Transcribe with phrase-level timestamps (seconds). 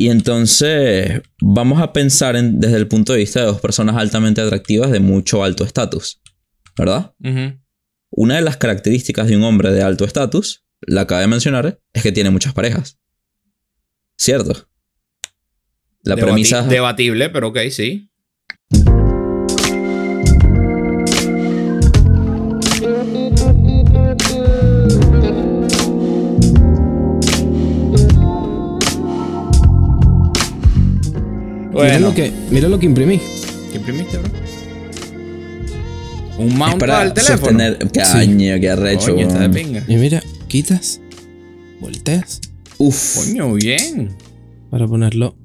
[0.00, 4.40] Y entonces vamos a pensar en- desde el punto de vista de dos personas altamente
[4.40, 6.22] atractivas de mucho alto estatus,
[6.74, 7.12] ¿verdad?
[8.08, 12.02] Una de las características de un hombre de alto estatus, la acaba de mencionar, es
[12.02, 12.98] que tiene muchas parejas.
[14.16, 14.70] ¿Cierto?
[16.02, 16.62] La Debati- premisa...
[16.62, 18.10] Debatible, pero ok, sí.
[31.72, 33.20] Mira, lo que, mira lo que imprimí.
[33.70, 34.30] ¿qué imprimiste, bro?
[36.38, 37.58] Un mount para el teléfono.
[37.58, 37.78] sostener...
[37.92, 39.14] Caño, qué arrecho.
[39.14, 39.84] Coño, está de pinga.
[39.86, 41.00] Y mira, quitas,
[41.80, 42.40] volteas
[42.78, 43.16] Uf.
[43.16, 44.16] Coño, bien.
[44.70, 45.36] para ponerlo.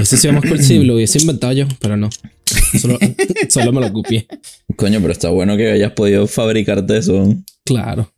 [0.00, 2.08] Ese sí más cool, sí, lo hubiese inventado yo, pero no.
[2.80, 2.98] Solo,
[3.48, 4.26] solo me lo copié.
[4.76, 7.34] Coño, pero está bueno que hayas podido fabricarte eso.
[7.64, 8.10] Claro.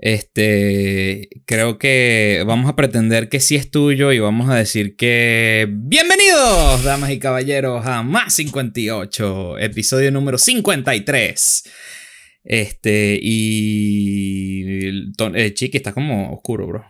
[0.00, 5.66] Este, creo que vamos a pretender que sí es tuyo y vamos a decir que
[5.68, 11.62] bienvenidos, damas y caballeros, a Más 58, episodio número 53.
[12.44, 15.10] Este, y...
[15.34, 16.84] eh, Chiqui, está como oscuro, bro.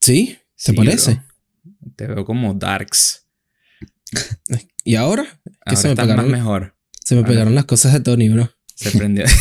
[0.00, 0.36] ¿Sí?
[0.36, 1.12] ¿Te Sí, parece?
[1.14, 1.92] bro.
[1.96, 3.28] Te veo como darks.
[4.84, 5.22] ¿Y ahora?
[5.24, 6.74] Que Ahora se me, estás más pegaron, mejor.
[7.04, 7.30] se me Ahora.
[7.30, 8.50] pegaron las cosas de Tony, bro.
[8.74, 9.24] Se prendió.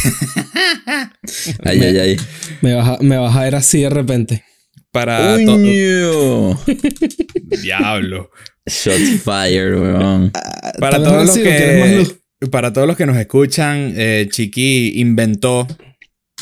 [1.64, 2.18] Ay, ay, ay.
[2.62, 4.44] Me vas, a, me vas a ver así de repente.
[4.92, 5.38] Para...
[7.62, 8.30] Diablo.
[8.66, 10.32] Shots fired, weón.
[10.80, 13.16] Para Tal vez todos los sí, ¿o quieres más que para todos los que nos
[13.18, 15.66] escuchan, eh, Chiqui inventó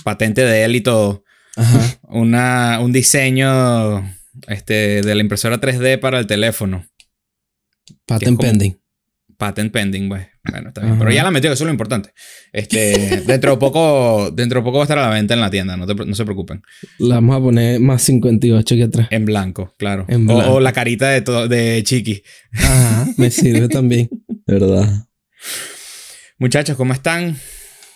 [0.03, 1.23] patente de él y todo
[1.55, 1.99] Ajá.
[2.09, 3.99] una un diseño
[4.47, 6.87] este de la impresora 3D para el teléfono.
[8.07, 8.80] Patent como- pending.
[9.41, 10.21] Patent pending, güey.
[10.51, 10.93] Bueno, está bien.
[10.93, 10.99] Ajá.
[10.99, 12.11] Pero ya la metió, eso es lo importante.
[12.53, 15.49] Este, dentro de poco, dentro de poco va a estar a la venta en la
[15.49, 16.61] tienda, no, te pre- no se preocupen.
[16.99, 19.07] La vamos a poner más 58 que atrás.
[19.09, 20.05] En blanco, claro.
[20.07, 20.51] En O- blanco.
[20.53, 22.21] O, la carita de, de Chiqui.
[22.53, 24.09] Ajá, me sirve también.
[24.45, 25.07] ¿Verdad?
[26.37, 27.37] Muchachos, ¿cómo están?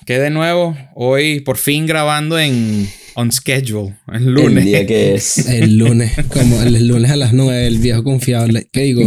[0.08, 0.76] ¿Qué de nuevo?
[0.96, 4.60] Hoy por fin grabando en on schedule, el lunes.
[4.60, 5.48] El día que es.
[5.50, 8.68] El lunes, como el lunes a las 9, el viejo confiable.
[8.72, 9.02] ¿Qué digo?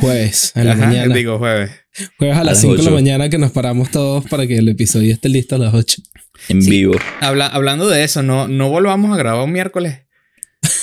[0.00, 1.14] Jueves, en la Ajá, mañana.
[1.14, 1.70] digo jueves.
[2.18, 4.56] Jueves a a las las 5 de la mañana que nos paramos todos para que
[4.56, 6.00] el episodio esté listo a las 8.
[6.48, 6.70] En Sí.
[6.70, 6.94] vivo.
[7.20, 9.98] Habla- hablando de eso, no, no volvamos a grabar un miércoles.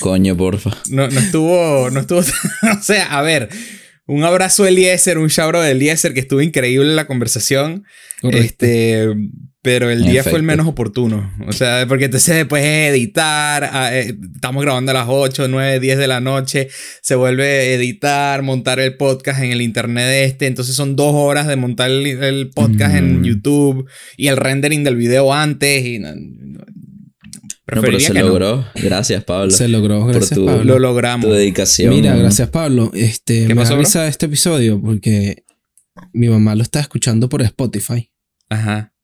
[0.00, 0.70] Coño, porfa.
[0.90, 2.20] No, no estuvo, no estuvo,
[2.78, 3.48] o sea, a ver,
[4.10, 7.84] un abrazo a Eliezer, un shout de Eliezer, que estuvo increíble la conversación,
[8.20, 8.44] Correcto.
[8.44, 9.06] este,
[9.62, 13.68] pero el En día fue el menos oportuno, o sea, porque entonces después de editar,
[13.72, 16.68] ah, eh, estamos grabando a las 8, 9, 10 de la noche,
[17.02, 21.14] se vuelve a editar, montar el podcast en el internet de este, entonces son dos
[21.14, 23.24] horas de montar el, el podcast en Mm.
[23.24, 25.98] YouTube y el rendering del video antes y...
[25.98, 26.64] no- no-
[27.76, 28.20] No, pero se no.
[28.26, 28.66] logró.
[28.74, 29.50] Gracias, Pablo.
[29.50, 30.64] Se logró, gracias tu- Pablo.
[30.64, 31.26] Lo logramos.
[31.28, 31.90] Tu dedicación.
[31.94, 32.90] Mira, gracias Pablo.
[32.94, 34.02] Este, ¿Qué me pasó, da bro?
[34.08, 35.44] este episodio porque
[36.12, 38.10] mi mamá lo está escuchando por Spotify.
[38.48, 38.94] Ajá.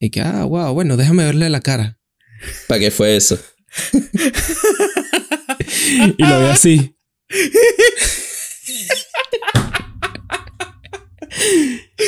[0.00, 1.98] Y que, ah, wow, bueno, déjame verle la cara.
[2.68, 3.38] ¿Para qué fue eso?
[6.18, 6.94] Y lo ve así.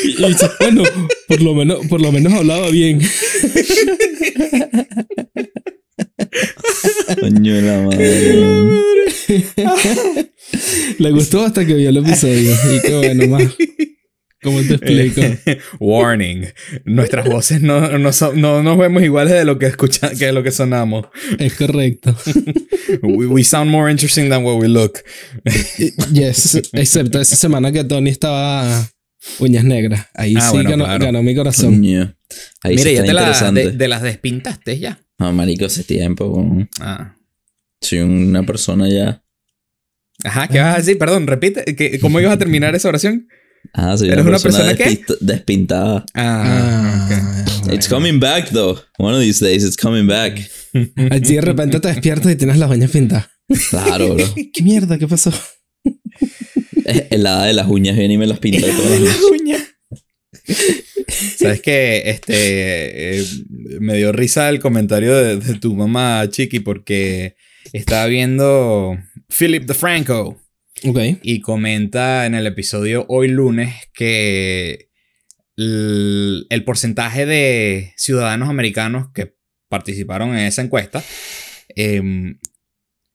[0.05, 0.83] Y dice, bueno,
[1.29, 3.01] por lo menos, por lo menos hablaba bien.
[7.21, 8.71] Coño de la madre.
[10.99, 12.53] Le gustó hasta que vio el episodio.
[12.77, 13.43] Y qué bueno, más.
[14.43, 15.21] ¿Cómo te explico?
[15.81, 16.47] Warning.
[16.85, 20.33] Nuestras voces no, no, son- no nos vemos iguales de lo que escucha, que de
[20.33, 21.07] lo que sonamos.
[21.39, 22.17] Es correcto.
[23.03, 24.99] We, we sound more interesting than what we look.
[26.13, 28.89] Yes, excepto esa semana que Tony estaba
[29.39, 30.07] uñas negras.
[30.15, 31.05] Ahí Ah, sí bueno, ganó, claro.
[31.05, 31.75] ganó mi corazón.
[31.75, 32.17] Coño.
[32.63, 34.99] Ahí Mire, sí ya te la, de las despintaste ya.
[35.21, 36.45] No, marico, hace tiempo.
[36.81, 37.15] Ah.
[37.81, 39.23] Soy una persona ya.
[40.25, 40.99] Ajá, ¿qué vas a decir?
[40.99, 41.65] Perdón, repite.
[41.77, 43.29] ¿qué- ¿Cómo ibas a terminar esa oración?
[43.75, 44.85] Ah, soy ¿Eres una una persona, persona qué?
[44.91, 46.05] despista- despintada.
[46.15, 47.75] Ah, Ah, bueno.
[47.75, 48.79] It's coming back, though.
[48.99, 50.39] One of these days, it's coming back.
[51.11, 53.29] Así de repente te despiertas y tienes las uñas pintadas.
[53.71, 54.25] Claro, bro.
[54.53, 54.99] ¿Qué mierda?
[54.99, 55.31] ¿Qué pasó?
[56.85, 59.01] Es el hada de las uñas viene y me las pinta todas.
[59.01, 60.85] las noches.
[61.11, 63.25] Sabes que este eh,
[63.81, 67.37] me dio risa el comentario de, de tu mamá Chiqui porque
[67.73, 68.99] estaba viendo
[69.29, 70.41] Philip DeFranco
[71.23, 74.91] y comenta en el episodio hoy lunes que
[75.57, 79.35] el, el porcentaje de ciudadanos americanos que
[79.69, 81.05] participaron en esa encuesta
[81.69, 82.39] em,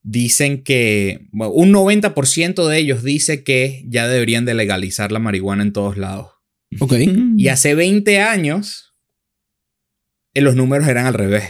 [0.04, 5.64] dicen que bueno, un 90% de ellos dice que ya deberían de legalizar la marihuana
[5.64, 6.35] en todos lados.
[6.80, 6.94] Ok.
[7.38, 8.95] Y hace 20 años,
[10.33, 11.44] eh, los números eran al revés,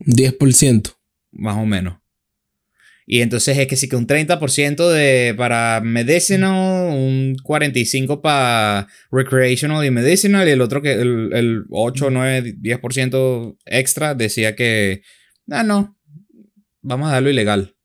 [0.00, 0.96] 10%.
[1.32, 1.98] más o menos.
[3.10, 9.82] Y entonces es que sí que un 30% de, para medicinal, un 45% para recreational
[9.86, 15.00] y medicinal, y el otro que el, el 8, 9, 10% extra decía que,
[15.50, 15.96] ah, no,
[16.82, 17.76] vamos a darlo ilegal.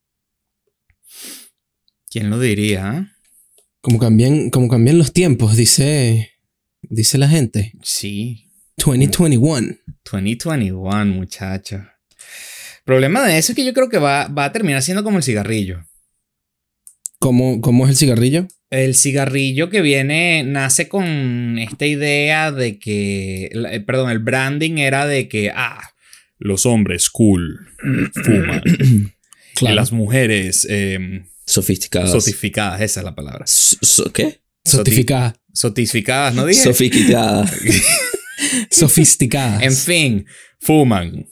[2.09, 2.89] ¿Quién lo diría?
[2.89, 3.15] ah?
[3.79, 6.32] Como cambian, como cambian los tiempos, dice,
[6.93, 7.73] dice la gente.
[7.81, 8.47] Sí,
[8.77, 9.75] 2021.
[10.11, 11.85] 2021, muchacho.
[12.85, 15.23] Problema de eso es que yo creo que va, va a terminar siendo como el
[15.23, 15.85] cigarrillo.
[17.19, 18.47] ¿Cómo, ¿Cómo es el cigarrillo?
[18.69, 25.05] El cigarrillo que viene nace con esta idea de que, eh, perdón, el branding era
[25.05, 25.81] de que, ah,
[26.37, 27.69] los hombres cool
[28.25, 28.61] fuman.
[29.61, 32.11] Y las mujeres eh, Sofisticadas.
[32.11, 33.45] sotificadas, esa es la palabra.
[34.13, 34.41] ¿Qué?
[34.65, 35.35] Sotificada.
[35.53, 36.63] Sotificadas, ¿no dije?
[36.63, 37.51] Sofisticadas.
[38.71, 39.61] Sofisticadas.
[39.63, 40.25] En fin,
[40.59, 41.27] fuman.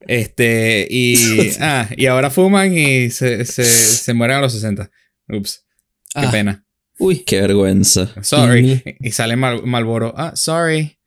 [0.00, 4.90] Este, y, ah, y ahora fuman y se, se, se mueren a los 60.
[5.28, 5.66] Ups,
[6.14, 6.64] qué Ah, pena.
[6.98, 7.20] Uy.
[7.24, 8.12] Qué vergüenza.
[8.22, 8.82] Sorry.
[9.00, 10.14] Y sale Mal Malboro.
[10.16, 10.98] Ah, sorry.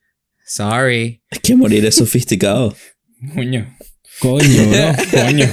[0.45, 1.21] Sorry.
[1.29, 2.75] Es que morir es sofisticado.
[3.35, 3.77] Coño.
[4.19, 4.93] Coño, bro.
[5.11, 5.49] Coño.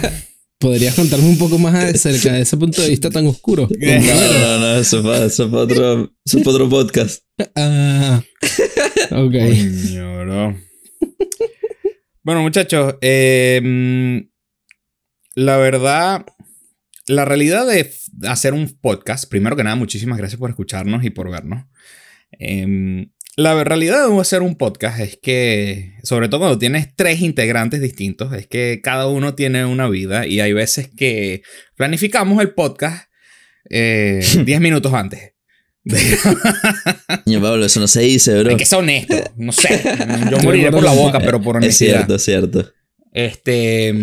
[0.59, 3.69] ¿Podrías contarme un poco más acerca de ese punto de vista tan oscuro?
[3.79, 7.23] No, no, no, eso fue, eso fue otro, eso fue otro podcast.
[7.55, 8.21] Ah.
[9.13, 9.33] Ok.
[9.33, 10.57] Coño, bro.
[12.25, 14.19] Bueno, muchachos, eh, mm,
[15.37, 16.27] la verdad,
[17.07, 17.91] la realidad de
[18.29, 21.65] hacer un podcast, primero que nada, muchísimas gracias por escucharnos y por vernos.
[22.33, 27.81] Em, la realidad de hacer un podcast es que, sobre todo cuando tienes tres integrantes
[27.81, 31.43] distintos, es que cada uno tiene una vida y hay veces que
[31.76, 33.08] planificamos el podcast
[33.70, 35.35] eh, 10 minutos antes.
[37.25, 38.50] Coño, Pablo, eso no se dice, bro.
[38.50, 39.14] Hay que ser honesto.
[39.37, 39.82] No sé.
[40.32, 42.06] Yo moriré por la boca, pero por Es honestidad.
[42.06, 42.73] cierto, es cierto.
[43.12, 43.94] Este.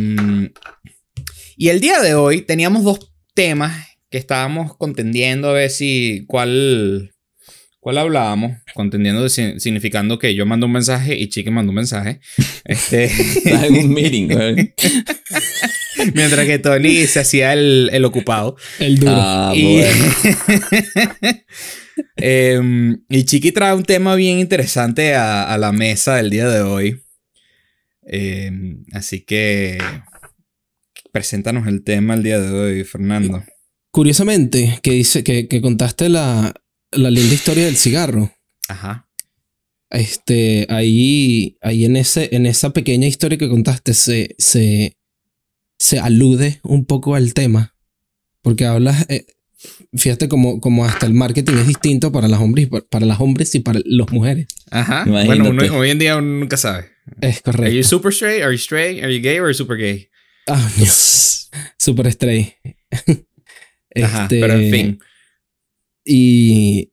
[1.57, 6.23] Y el día de hoy teníamos dos temas que estábamos contendiendo a ver si.
[6.25, 7.11] ¿Cuál.
[7.85, 8.57] ¿Cuál hablábamos?
[8.73, 12.19] Contendiendo, de significando que yo mando un mensaje y Chique mandó un mensaje.
[12.65, 13.03] Este.
[13.03, 14.73] Estás en un meeting, güey.
[16.15, 18.55] mientras que Tony se hacía el, el ocupado.
[18.79, 19.11] El duro.
[19.15, 19.83] Ah, y,
[22.17, 22.97] bueno.
[23.07, 27.03] Y Chiqui trae un tema bien interesante a, a la mesa del día de hoy.
[28.01, 29.77] Em, así que
[31.11, 33.43] preséntanos el tema el día de hoy, Fernando.
[33.91, 36.51] Curiosamente, que dice que, que contaste la,
[36.95, 38.31] la linda historia del cigarro.
[38.68, 39.07] Ajá.
[39.89, 44.97] Este, ahí, ahí en, ese, en esa pequeña historia que contaste se, se,
[45.77, 47.75] se alude un poco al tema.
[48.42, 49.25] Porque hablas, eh,
[49.95, 53.56] fíjate como, como hasta el marketing es distinto para las hombres y para, las hombres
[53.56, 54.47] y para las mujeres.
[54.71, 55.03] Ajá.
[55.06, 55.25] Imagínate.
[55.42, 56.89] Bueno, uno- hoy en día uno nunca sabe.
[57.21, 57.88] Es ¿Are you correcto.
[57.88, 58.42] super straight?
[58.44, 59.03] ¿Are you straight?
[59.03, 59.38] ¿Are you gay?
[59.38, 60.09] ¿Are you super gay?
[60.47, 61.50] Ah, Dios,
[61.80, 62.56] super stray.
[64.03, 64.24] Ajá.
[64.24, 65.00] Este, Pero en fin.
[66.06, 66.92] Y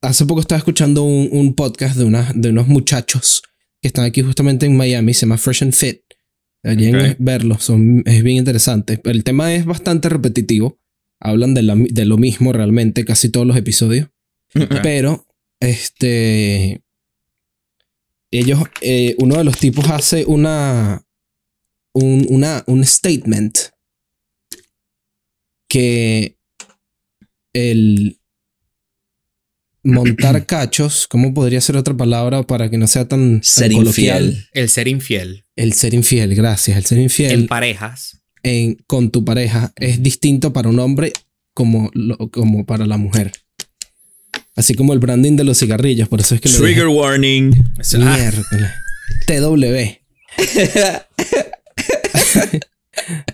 [0.00, 3.42] hace poco estaba escuchando un, un podcast de, una, de unos muchachos
[3.82, 6.00] que están aquí justamente en Miami, se llama Fresh and Fit.
[6.62, 7.16] Deberían Ok.
[7.18, 9.00] verlo, son, es bien interesante.
[9.04, 10.78] El tema es bastante repetitivo.
[11.20, 14.08] Hablan de, la- de lo mismo realmente casi todos los episodios.
[14.82, 15.26] Pero,
[15.60, 16.82] este.
[18.30, 21.04] Ellos, eh, uno de los tipos hace una.
[21.92, 23.58] Un, una, un statement
[25.68, 26.37] que
[27.52, 28.18] el
[29.82, 34.24] montar cachos, ¿cómo podría ser otra palabra para que no sea tan, Ser coloquial?
[34.26, 34.46] infiel.
[34.52, 35.44] El ser infiel.
[35.56, 36.76] El ser infiel, gracias.
[36.76, 38.20] El ser infiel En parejas.
[38.42, 41.12] en- con tu pareja es distinto para un hombre
[41.54, 43.32] como, lo- como para la mujer.
[44.54, 47.52] Así como el branding de los cigarrillos, por eso es que lo Trigger warning.
[47.78, 48.04] Es- dije.
[48.04, 48.70] ah, Miércoles.
[49.26, 49.98] TW.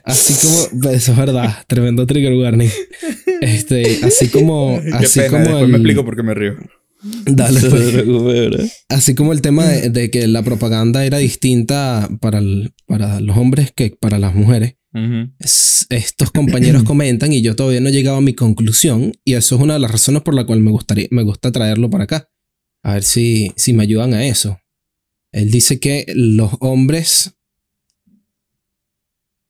[0.05, 0.35] así
[0.71, 2.71] como, eso es verdad, tremendo trigger warning.
[3.41, 5.31] Este, así como, así pena.
[5.31, 6.55] como Después el- me explico por qué me río.
[7.27, 8.85] Dale, pues.
[8.89, 13.37] Así como el tema de, de que la propaganda era distinta para, el- para los
[13.37, 14.77] hombres que para las mujeres.
[15.41, 19.57] Es- estos compañeros comentan y yo todavía no he llegado a mi conclusión y eso
[19.57, 22.31] es una de las razones por la cual me gustaría me gusta traerlo para acá.
[22.85, 24.59] A ver si, si me ayudan a eso.
[25.33, 27.35] Él dice que los hombres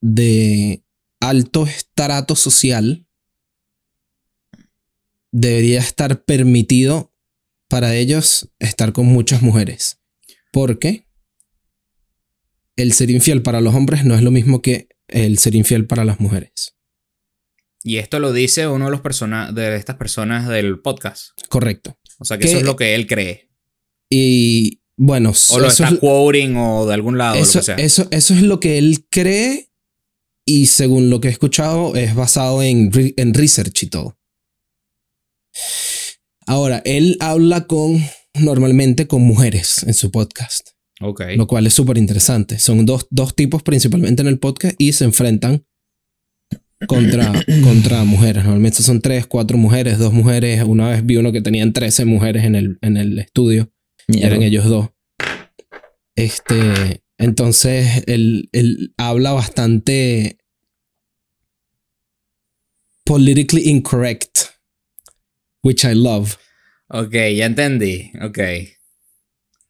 [0.00, 0.82] de
[1.20, 3.03] alto estrato social
[5.34, 7.12] debería estar permitido
[7.68, 9.98] para ellos estar con muchas mujeres.
[10.52, 11.08] Porque
[12.76, 16.04] el ser infiel para los hombres no es lo mismo que el ser infiel para
[16.04, 16.76] las mujeres.
[17.82, 21.30] Y esto lo dice uno de los persona de estas personas del podcast.
[21.48, 21.98] Correcto.
[22.18, 23.50] O sea que eso es lo que él cree.
[24.08, 27.66] Y bueno, O lo eso, está es, quoting o de algún lado, eso, lo que
[27.66, 27.74] sea.
[27.74, 29.72] eso, eso es lo que él cree
[30.46, 34.16] Y según lo que he escuchado, es basado en, en research y todo.
[36.46, 38.02] Ahora, él habla con,
[38.34, 40.70] normalmente con mujeres en su podcast,
[41.00, 42.58] lo cual es súper interesante.
[42.58, 45.64] Son dos, dos tipos principalmente en el podcast y se enfrentan
[46.86, 47.32] contra,
[47.64, 48.44] contra mujeres.
[48.44, 50.62] Normalmente son tres, cuatro mujeres, dos mujeres.
[50.64, 53.70] Una vez vi uno que tenían 13 mujeres en el, en el estudio.
[54.06, 54.90] Y eran ellos dos.
[56.14, 60.38] Este, entonces, él, él habla bastante
[63.04, 64.38] politically incorrect,
[65.64, 66.36] which I love.
[66.88, 68.12] Ok, ya entendí.
[68.22, 68.38] Ok.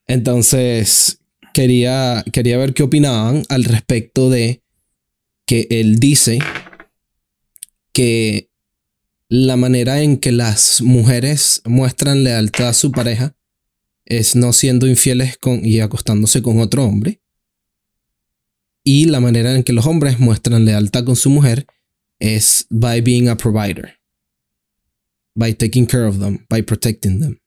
[0.07, 1.21] Entonces,
[1.55, 4.63] quería, quería ver qué opinaban al respecto de
[5.47, 6.39] que él dice
[7.93, 8.51] que
[9.29, 13.37] la manera en que las mujeres muestran lealtad a su pareja
[14.05, 17.21] es no siendo infieles con, y acostándose con otro hombre.
[18.83, 21.67] Y la manera en que los hombres muestran lealtad con su mujer
[22.19, 24.04] es by being a provider.
[25.35, 27.41] By taking care of them, by protecting them.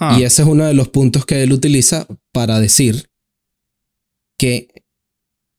[0.00, 0.18] Huh.
[0.18, 3.10] Y ese es uno de los puntos que él utiliza para decir
[4.38, 4.68] que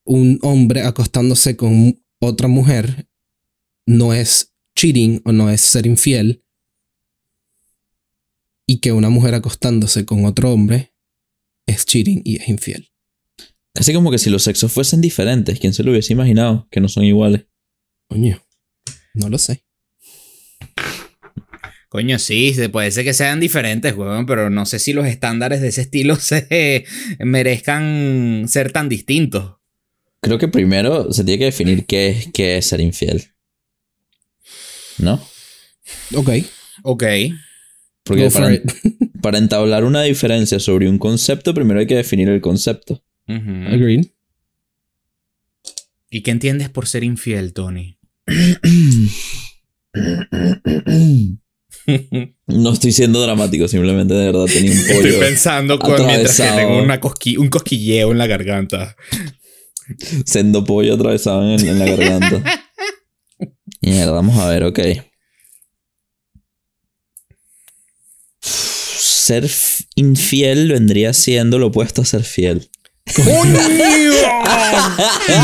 [0.04, 3.08] un hombre acostándose con otra mujer
[3.86, 6.44] no es cheating o no es ser infiel.
[8.66, 10.94] Y que una mujer acostándose con otro hombre
[11.66, 12.90] es cheating y es infiel.
[13.74, 16.68] Casi como que si los sexos fuesen diferentes, ¿quién se lo hubiese imaginado?
[16.70, 17.46] Que no son iguales.
[18.08, 18.42] Coño,
[19.14, 19.63] no lo sé.
[21.94, 25.62] Coño, sí, se puede ser que sean diferentes, weón, pero no sé si los estándares
[25.62, 26.86] de ese estilo se
[27.20, 29.58] merezcan ser tan distintos.
[30.20, 33.26] Creo que primero se tiene que definir qué es, qué es ser infiel.
[34.98, 35.24] ¿No?
[36.16, 36.30] Ok,
[36.82, 37.04] Ok.
[38.02, 38.32] Porque
[39.22, 43.04] para, entablar una diferencia sobre un concepto, primero hay que definir el concepto.
[43.28, 44.08] Agreed.
[46.10, 48.00] ¿Y qué entiendes por ser infiel, Tony?
[52.48, 56.44] No estoy siendo dramático, simplemente de verdad tenía un Estoy pollo pensando con, mientras que
[56.44, 58.96] tengo una cosqui- un cosquilleo en la garganta.
[60.26, 62.44] Sendo pollo atravesado en, en la garganta.
[63.82, 64.80] Mierda, vamos a ver, ok.
[68.40, 69.50] Ser
[69.96, 72.70] infiel vendría siendo lo opuesto a ser fiel.
[73.14, 73.24] Yo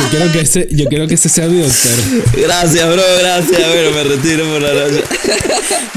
[0.09, 1.91] quiero que ese, yo quiero que ese sea mi doctor.
[2.41, 3.67] Gracias, bro, gracias.
[3.67, 5.03] Bueno, me retiro por la noche.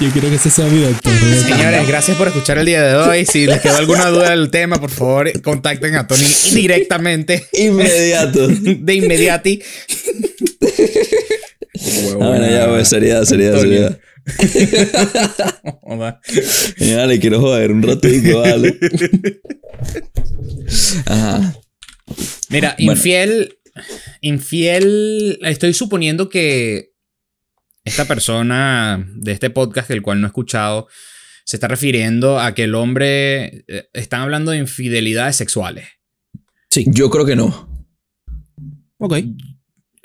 [0.01, 1.13] Yo quiero que ese sea mi doctor.
[1.47, 3.25] Señores, gracias por escuchar el día de hoy.
[3.27, 8.49] Si les quedó alguna duda del tema, por favor, contacten a Tony directamente, Inmediato.
[8.49, 9.63] de inmediati.
[12.11, 13.99] Ah, bueno, ya, pues, seriedad, seriedad, seriedad.
[15.83, 16.21] Joda.
[16.79, 18.79] Ya, le quiero joder un ratito, vale.
[21.07, 21.55] Ajá.
[22.51, 22.93] Mira, Bueno.
[22.93, 23.59] infiel.
[24.21, 25.39] Infiel.
[25.43, 26.93] Estoy suponiendo que
[27.85, 30.89] esta persona de este podcast, el cual no he escuchado,
[31.45, 33.65] se está refiriendo a que el hombre.
[33.69, 35.87] eh, Están hablando de infidelidades sexuales.
[36.87, 37.87] Yo creo que no.
[38.99, 39.15] Ok.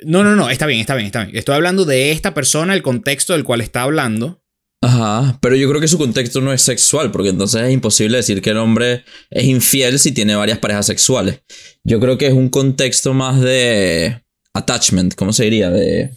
[0.04, 1.36] No, no, no, está bien, está bien, está bien.
[1.36, 4.42] Estoy hablando de esta persona, el contexto del cual está hablando.
[4.80, 8.40] Ajá, pero yo creo que su contexto no es sexual, porque entonces es imposible decir
[8.40, 11.42] que el hombre es infiel si tiene varias parejas sexuales.
[11.82, 14.22] Yo creo que es un contexto más de
[14.54, 15.70] attachment, ¿cómo se diría?
[15.70, 16.12] De,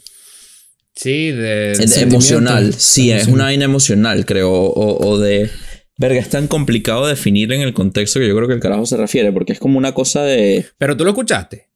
[0.96, 1.74] Sí, de.
[2.02, 2.74] emocional.
[2.74, 5.50] Sí, es una vaina emocional, creo, o, o de...
[5.98, 8.98] Verga, es tan complicado definir en el contexto que yo creo que el carajo se
[8.98, 10.66] refiere, porque es como una cosa de...
[10.78, 11.70] Pero tú lo escuchaste.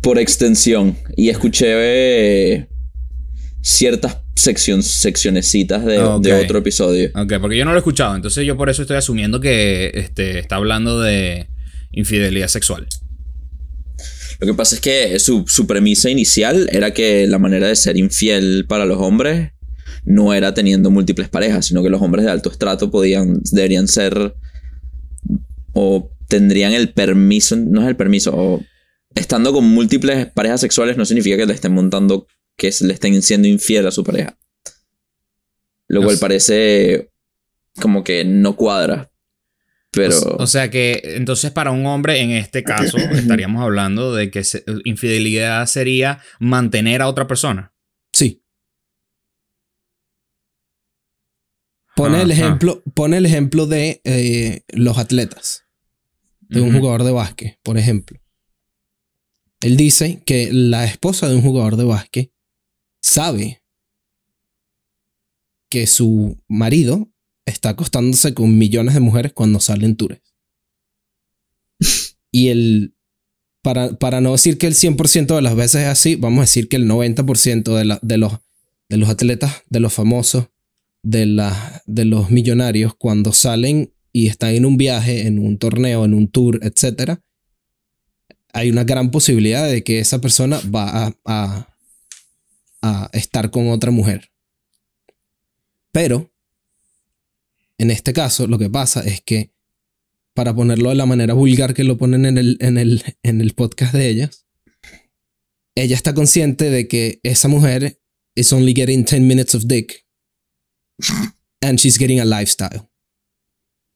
[0.00, 0.96] Por extensión.
[1.16, 2.68] Y escuché eh,
[3.60, 6.22] ciertas sección, seccionecitas de, Ok.
[6.22, 7.10] de otro episodio.
[7.14, 8.14] Ok, porque yo no lo he escuchado.
[8.14, 11.48] Entonces yo por eso estoy asumiendo que este, está hablando de
[11.90, 12.86] infidelidad sexual.
[14.40, 17.96] Lo que pasa es que su, su premisa inicial era que la manera de ser
[17.96, 19.50] infiel para los hombres
[20.04, 24.36] no era teniendo múltiples parejas, sino que los hombres de alto estrato podían, deberían ser
[25.72, 28.62] o tendrían el permiso, no es el permiso, o
[29.14, 33.48] estando con múltiples parejas sexuales no significa que le estén montando, que le estén siendo
[33.48, 34.38] infiel a su pareja.
[35.86, 37.10] Lo cual parece
[37.80, 39.10] como que no cuadra.
[39.90, 40.18] Pero...
[40.18, 44.44] O, o sea que entonces para un hombre en este caso estaríamos hablando de que
[44.44, 47.72] se- infidelidad sería mantener a otra persona.
[48.12, 48.42] Sí.
[51.96, 52.40] Pone el Ajá.
[52.42, 55.64] ejemplo, pone el ejemplo de eh, los atletas,
[56.42, 58.20] de un jugador de básquet, por ejemplo.
[59.60, 62.32] Él dice que la esposa de un jugador de básquet
[63.02, 63.62] sabe
[65.70, 67.08] que su marido
[67.44, 70.20] está acostándose con millones de mujeres cuando salen tours.
[72.30, 72.94] Y el
[73.62, 76.68] para, para no decir que el 100% de las veces es así, vamos a decir
[76.68, 78.32] que el 90% de, la- de, los,
[78.88, 80.48] de los atletas, de los famosos,
[81.02, 86.04] de, la, de los millonarios, cuando salen y están en un viaje, en un torneo,
[86.04, 87.18] en un tour, etc.,
[88.52, 91.68] hay una gran posibilidad de que esa persona va a,
[93.12, 94.30] estar con otra mujer.
[95.92, 96.32] Pero,
[97.76, 99.52] en este caso, lo que pasa es que,
[100.32, 102.38] para ponerlo de la manera vulgar que lo ponen en
[102.78, 104.46] el, podcast de ellas,
[105.74, 108.00] ella está consciente de que esa mujer
[108.34, 110.06] is only getting 10 minutes of dick
[111.60, 112.88] and she's getting a lifestyle.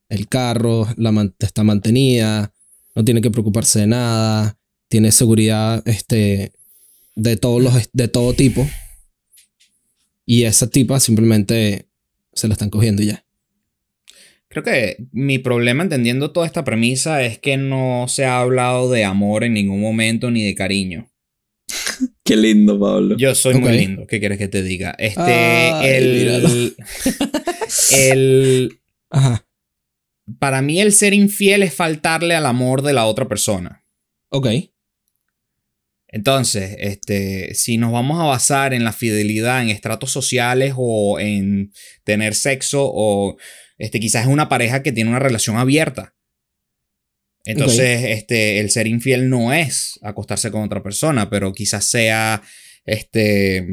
[0.09, 2.52] El carro la está mantenida,
[2.94, 4.58] no tiene que preocuparse de nada,
[4.88, 6.52] tiene seguridad este,
[7.14, 8.68] de, todos los, de todo tipo.
[10.25, 11.87] Y esa tipa simplemente
[12.32, 13.25] se la están cogiendo y ya.
[14.49, 19.04] Creo que mi problema entendiendo toda esta premisa es que no se ha hablado de
[19.04, 21.11] amor en ningún momento ni de cariño.
[22.22, 23.16] Qué lindo, Pablo.
[23.16, 24.94] Yo soy muy lindo, ¿qué quieres que te diga?
[24.99, 26.76] Este, Ay, el,
[27.92, 29.46] el, Ajá.
[30.38, 33.84] Para mí el ser infiel es faltarle al amor de la otra persona.
[34.28, 34.48] Ok.
[36.08, 41.72] Entonces, este, si nos vamos a basar en la fidelidad en estratos sociales o en
[42.04, 43.38] tener sexo o
[43.78, 46.14] este, quizás es una pareja que tiene una relación abierta.
[47.44, 52.42] Entonces, este, el ser infiel no es acostarse con otra persona, pero quizás sea,
[52.84, 53.66] este,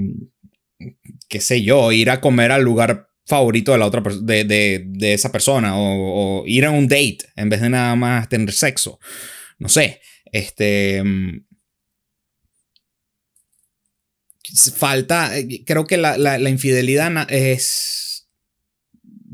[1.27, 5.13] qué sé yo, ir a comer al lugar favorito de la otra de, de, de
[5.13, 9.00] esa persona o, ir a un date en vez de nada más tener sexo.
[9.59, 11.45] No sé, este, mm,
[14.75, 18.29] falta, eh, creo que la, la- infidelidad es,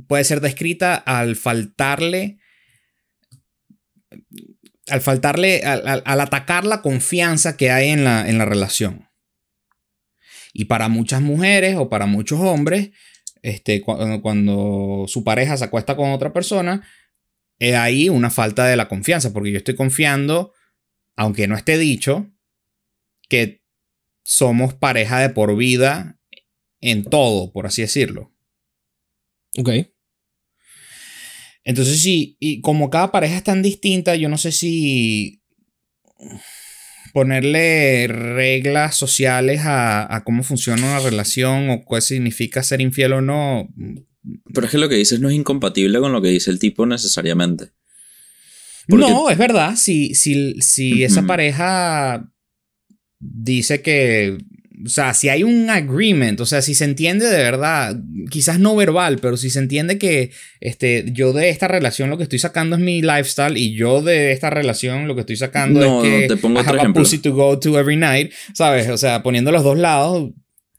[0.08, 2.40] puede ser descrita al faltarle,
[4.88, 9.08] al faltarle, al, al- al atacar la confianza que hay en la, en la relación.
[10.54, 12.92] Y para muchas mujeres o para muchos hombres,
[13.46, 16.86] este, cu- cuando su pareja se acuesta con otra persona,
[17.60, 20.52] es ahí una falta de la confianza, porque yo estoy confiando,
[21.16, 22.32] aunque no esté dicho,
[23.30, 23.62] que
[24.24, 26.20] somos pareja de por vida
[26.82, 28.34] en todo, por así decirlo.
[29.58, 29.70] Ok.
[31.64, 35.42] Entonces, sí, y como cada pareja es tan distinta, yo no sé si
[37.16, 43.22] ponerle reglas sociales a, a cómo funciona una relación o qué significa ser infiel o
[43.22, 43.70] no.
[44.54, 46.86] Pero es que lo que dices no es incompatible con lo que dice el tipo
[46.86, 47.70] necesariamente.
[48.90, 49.78] Porque- No, es verdad.
[49.78, 52.30] Si, si, si esa pareja
[53.20, 54.38] dice que.
[54.86, 58.76] O sea, si hay un agreement, o sea, si se entiende de verdad, quizás no
[58.76, 62.76] verbal, pero si se entiende que este, yo de esta relación lo que estoy sacando
[62.76, 66.28] es mi lifestyle y yo de esta relación lo que estoy sacando No, es que
[66.28, 67.02] te pongo I otro have ejemplo.
[67.02, 68.88] pussy to go to every night, ¿sabes?
[68.90, 70.32] O sea, poniendo los dos lados.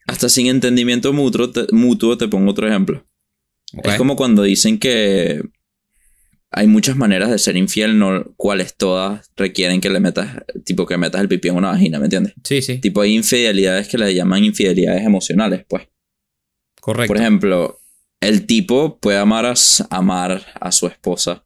[0.06, 3.04] Hasta sin entendimiento mutuo te, mutuo, te pongo otro ejemplo.
[3.82, 5.42] Es como cuando dicen que
[6.52, 10.96] hay muchas maneras de ser infiel, no cuales todas requieren que le metas, tipo que
[10.96, 12.34] metas el pipí en una vagina, ¿me entiendes?
[12.44, 15.88] Sí, sí, Tipo hay infidelidades que le llaman infidelidades emocionales, pues.
[16.80, 17.08] correcto.
[17.12, 17.80] Por ejemplo,
[18.20, 19.54] el tipo puede amar a,
[19.90, 21.44] amar a su esposa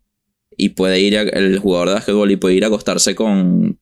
[0.57, 3.81] y puede ir, a- el jugador de básquetbol y puede ir a acostarse con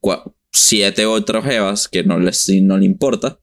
[0.00, 3.38] cua- siete otros jevas que no, les, no le importa.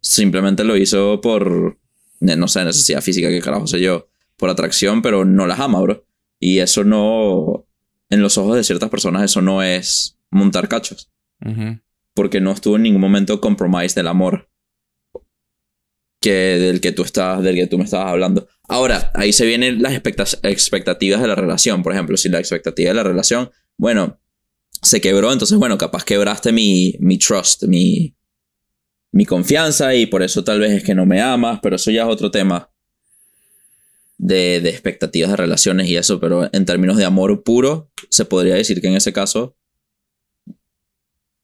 [0.00, 1.78] Simplemente lo hizo por,
[2.20, 6.04] no sé, necesidad física, que carajo sé yo, por atracción, pero no las ama, bro.
[6.40, 7.66] Y eso no,
[8.10, 11.10] en los ojos de ciertas personas, eso no es montar cachos.
[12.14, 14.48] Porque no estuvo en ningún momento compromise del amor
[16.20, 18.48] que del que tú estás, del que tú me estabas hablando.
[18.68, 21.82] Ahora, ahí se vienen las expecta- expectativas de la relación.
[21.82, 24.20] Por ejemplo, si la expectativa de la relación, bueno,
[24.82, 28.16] se quebró, entonces, bueno, capaz quebraste mi, mi trust, mi,
[29.12, 32.02] mi confianza y por eso tal vez es que no me amas, pero eso ya
[32.02, 32.70] es otro tema
[34.18, 38.56] de, de expectativas de relaciones y eso, pero en términos de amor puro, se podría
[38.56, 39.56] decir que en ese caso,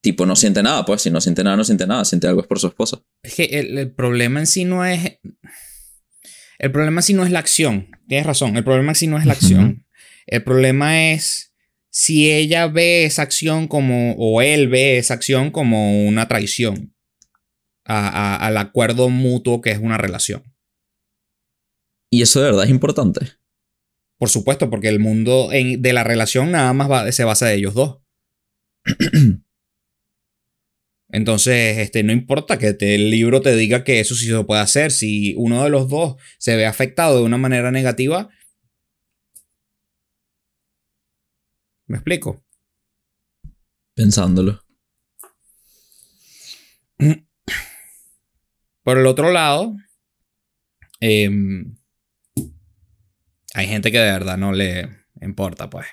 [0.00, 2.46] tipo, no siente nada, pues si no siente nada, no siente nada, siente algo es
[2.46, 3.00] por su esposa.
[3.22, 5.18] Es que el, el problema en sí no es.
[6.58, 7.88] El problema en sí no es la acción.
[8.08, 8.56] Tienes razón.
[8.56, 9.87] El problema en sí no es la acción.
[10.26, 11.52] El problema es
[11.90, 14.12] si ella ve esa acción como.
[14.18, 16.94] o él ve esa acción como una traición
[17.84, 20.53] a- a- al acuerdo mutuo que es una relación.
[22.14, 23.33] Y eso de verdad es importante.
[24.20, 27.57] Por supuesto, porque el mundo en- de la relación nada más va- se basa de
[27.57, 27.98] ellos dos.
[31.09, 34.61] Entonces, este, no importa que te- el libro te diga que eso sí se puede
[34.61, 34.92] hacer.
[34.92, 38.29] Si uno de los dos se ve afectado de una manera negativa.
[41.88, 42.44] ¿Me explico?
[43.96, 44.61] Pensándolo.
[48.85, 49.74] Por el otro lado,
[51.00, 51.77] em,
[53.54, 54.88] hay gente que de verdad no le
[55.20, 55.86] importa, pues.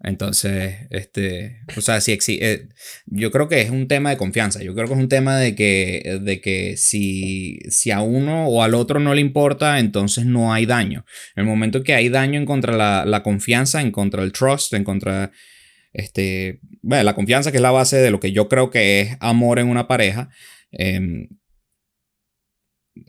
[0.00, 2.68] Entonces, este, o sea, si eh,
[3.06, 4.62] yo creo que es un tema de confianza.
[4.62, 8.62] Yo creo que es un tema de que, de que si, si a uno o
[8.62, 11.06] al otro no le importa, entonces no hay daño.
[11.34, 14.74] En el momento que hay daño en contra la, la confianza, en contra el trust,
[14.74, 15.32] en contra,
[15.94, 19.58] este, la confianza que es la base de lo que yo creo que es amor
[19.58, 20.28] en una pareja,
[20.72, 21.28] eh,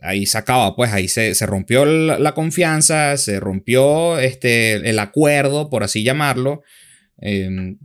[0.02, 5.84] ahí se acaba, pues ahí se, rompió la, confianza, se rompió este, el acuerdo, por
[5.84, 6.62] así llamarlo.
[7.18, 7.78] Em,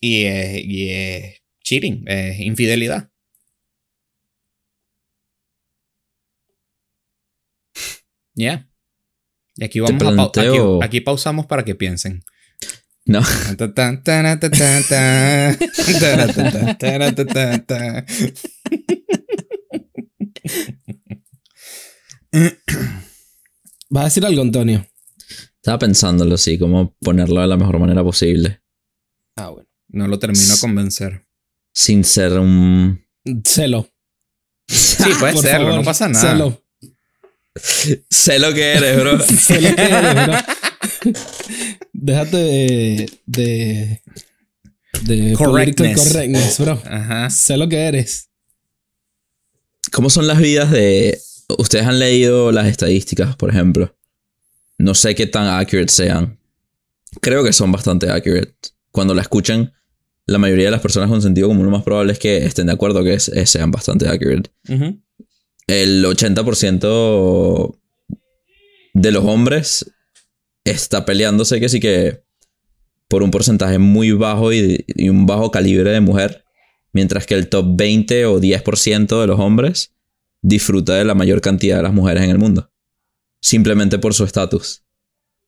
[0.00, 3.10] y, es, cheating, es infidelidad.
[8.34, 8.68] Ya.
[9.56, 12.22] Y aquí vamos a aquí, pausamos para que piensen.
[13.06, 13.20] No.
[23.88, 24.86] ¿Vas a decir algo, Antonio?
[25.56, 28.60] Estaba pensándolo, sí, cómo ponerlo de la mejor manera posible.
[29.36, 29.68] Ah, bueno.
[29.88, 31.26] No lo termino de convencer.
[31.72, 33.04] Sin ser un.
[33.44, 33.88] Celo.
[34.68, 36.30] Sí, puede serlo, no pasa nada.
[36.32, 36.62] Celo.
[38.10, 39.18] sé lo que eres, bro.
[39.20, 40.36] sé lo que eres, bro.
[41.92, 43.10] Déjate de.
[43.26, 44.02] de.
[45.02, 45.96] de correctness.
[45.96, 46.82] correctness, bro.
[46.84, 47.30] Ajá.
[47.30, 48.25] Sé lo que eres.
[49.92, 51.18] ¿Cómo son las vidas de...
[51.58, 53.94] Ustedes han leído las estadísticas, por ejemplo.
[54.78, 56.38] No sé qué tan accurate sean.
[57.20, 58.54] Creo que son bastante accurate.
[58.90, 59.72] Cuando la escuchan,
[60.26, 62.72] la mayoría de las personas con sentido común lo más probable es que estén de
[62.72, 64.50] acuerdo que sean bastante accurate.
[65.66, 67.78] El 80%
[68.94, 69.92] de los hombres
[70.64, 72.24] está peleándose que sí que
[73.08, 76.45] por un porcentaje muy bajo y, y un bajo calibre de mujer
[76.96, 79.92] mientras que el top 20 o 10% de los hombres
[80.40, 82.72] disfruta de la mayor cantidad de las mujeres en el mundo,
[83.42, 84.82] simplemente por su estatus.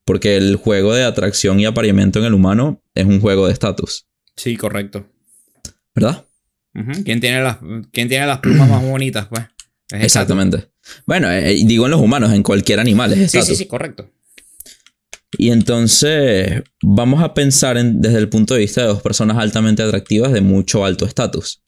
[0.05, 4.07] Porque el juego de atracción y apareamiento en el humano es un juego de estatus.
[4.37, 5.07] Sí, correcto.
[5.95, 6.27] ¿Verdad?
[7.05, 7.57] ¿Quién, tiene las,
[7.93, 9.45] tiene las plumas más bonitas, pues?
[9.91, 10.69] Exactamente.
[11.07, 13.49] Bueno, eh, eh, digo en los humanos, en cualquier animal es estatus.
[13.49, 14.11] Sí, sí, sí, correcto.
[15.37, 19.83] Y entonces vamos a pensar en, desde el punto de vista de dos personas altamente
[19.83, 21.63] atractivas de mucho alto estatus,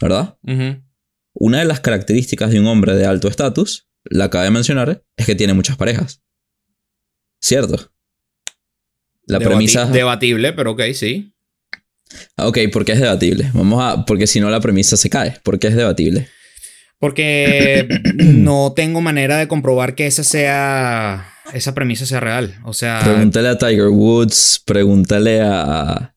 [0.00, 0.36] ¿verdad?
[1.32, 5.26] Una de las características de un hombre de alto estatus, la acaba de mencionar, es
[5.26, 6.22] que tiene muchas parejas.
[7.40, 7.92] ¿Cierto?
[9.26, 9.86] La premisa...
[9.86, 11.34] Debatible, pero ok, sí.
[12.36, 13.50] Ah, ok, ¿por qué es debatible?
[13.54, 14.04] Vamos a...
[14.04, 15.38] Porque si no la premisa se cae.
[15.42, 16.28] ¿Por qué es debatible?
[16.98, 22.56] Porque no tengo manera de comprobar que esa sea esa premisa sea real.
[22.64, 23.00] O sea.
[23.02, 26.14] Pregúntale a Tiger Woods, pregúntale a.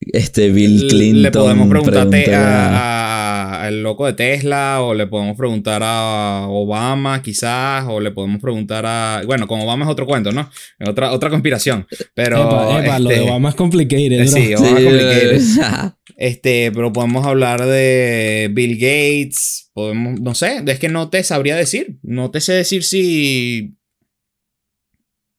[0.00, 1.22] Este Bill Clinton.
[1.22, 8.00] Le podemos preguntarte al loco de Tesla, o le podemos preguntar a Obama, quizás, o
[8.00, 9.22] le podemos preguntar a.
[9.26, 10.50] Bueno, con Obama es otro cuento, ¿no?
[10.86, 11.86] Otra, otra conspiración.
[12.14, 12.38] Pero.
[12.80, 14.28] Epa, lo de este, Obama es complicated, bro.
[14.28, 15.92] Sí, Obama es complicated.
[16.20, 19.70] Este, pero podemos hablar de Bill Gates.
[19.72, 20.20] Podemos.
[20.20, 21.98] No sé, es que no te sabría decir.
[22.02, 23.77] No te sé decir si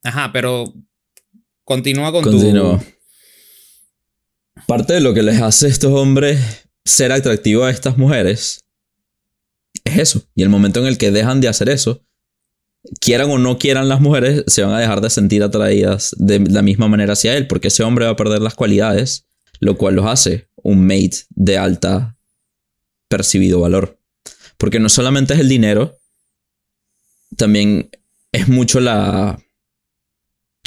[0.04, 0.74] Ajá, pero
[1.64, 2.80] continúa con tu...
[4.68, 6.40] Parte de lo que les hace a estos hombres
[6.86, 8.66] ser atractivos a estas mujeres
[9.84, 10.24] es eso.
[10.36, 12.04] Y el momento en el que dejan de hacer eso,
[13.00, 16.62] quieran o no quieran las mujeres, se van a dejar de sentir atraídas de la
[16.62, 19.26] misma manera hacia él, porque ese hombre va a perder las cualidades,
[19.60, 22.18] lo cual los hace un mate de alta
[23.08, 24.00] percibido valor.
[24.58, 25.98] Porque no solamente es el dinero,
[27.38, 27.90] también
[28.32, 29.42] es mucho la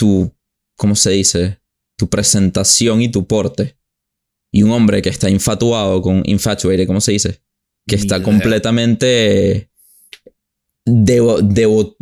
[0.03, 0.35] tu,
[0.77, 1.61] ¿cómo se dice?
[1.97, 3.77] Tu presentación y tu porte.
[4.51, 7.41] Y un hombre que está infatuado con, infatuated, ¿cómo se dice?
[7.87, 9.71] Que está completamente
[10.85, 11.95] devoted,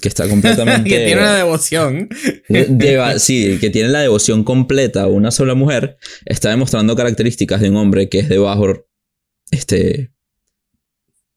[0.00, 0.90] que está completamente...
[0.90, 2.10] que tiene una devoción.
[3.18, 5.96] sí, que tiene la devoción completa a una sola mujer,
[6.26, 8.86] está demostrando características de un hombre que es de bajo,
[9.50, 10.12] este,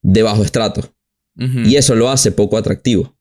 [0.02, 0.94] de bajo estrato.
[1.38, 3.13] Y eso lo hace poco atractivo.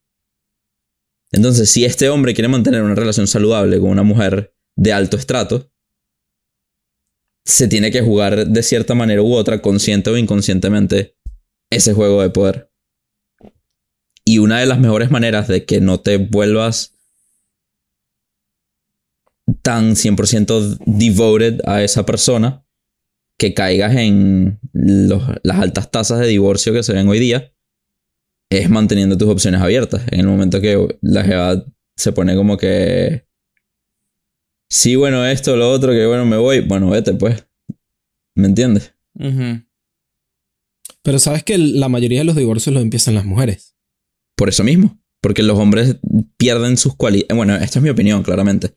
[1.32, 5.72] Entonces, si este hombre quiere mantener una relación saludable con una mujer de alto estrato,
[7.44, 11.16] se tiene que jugar de cierta manera u otra, consciente o inconscientemente,
[11.70, 12.70] ese juego de poder.
[14.24, 16.94] Y una de las mejores maneras de que no te vuelvas
[19.62, 22.64] tan 100% devoted a esa persona,
[23.38, 27.52] que caigas en las altas tasas de divorcio que se ven hoy día,
[28.58, 30.02] es manteniendo tus opciones abiertas.
[30.10, 31.64] En el momento que la jeva
[31.96, 33.26] se pone como que
[34.68, 36.60] sí, bueno, esto, lo otro, que bueno, me voy.
[36.60, 37.46] Bueno, vete, pues.
[38.34, 38.94] ¿Me entiendes?
[41.02, 43.76] Pero sabes que la mayoría de los divorcios los empiezan las mujeres.
[44.36, 45.01] Por eso mismo.
[45.22, 45.96] Porque los hombres
[46.36, 47.34] pierden sus cualidades.
[47.34, 48.74] Bueno, esta es mi opinión, claramente.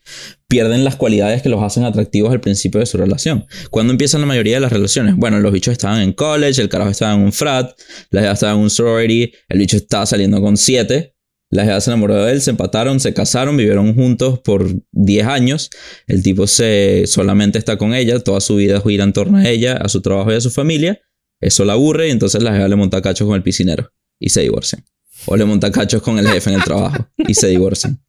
[0.47, 3.45] Pierden las cualidades que los hacen atractivos al principio de su relación.
[3.71, 5.17] ¿Cuándo empiezan la mayoría de las relaciones?
[5.17, 7.71] Bueno, los bichos estaban en college, el carajo estaba en un frat,
[8.11, 11.15] la jeva estaba en un sorority, el bicho estaba saliendo con siete,
[11.49, 15.69] la jeva se enamoró de él, se empataron, se casaron, vivieron juntos por 10 años.
[16.05, 19.77] El tipo se solamente está con ella, toda su vida gira en torno a ella,
[19.77, 21.01] a su trabajo y a su familia.
[21.41, 24.41] Eso la aburre y entonces la jeva le monta cachos con el piscinero y se
[24.41, 24.83] divorcian.
[25.25, 27.99] O le monta cachos con el jefe en el trabajo y se divorcian.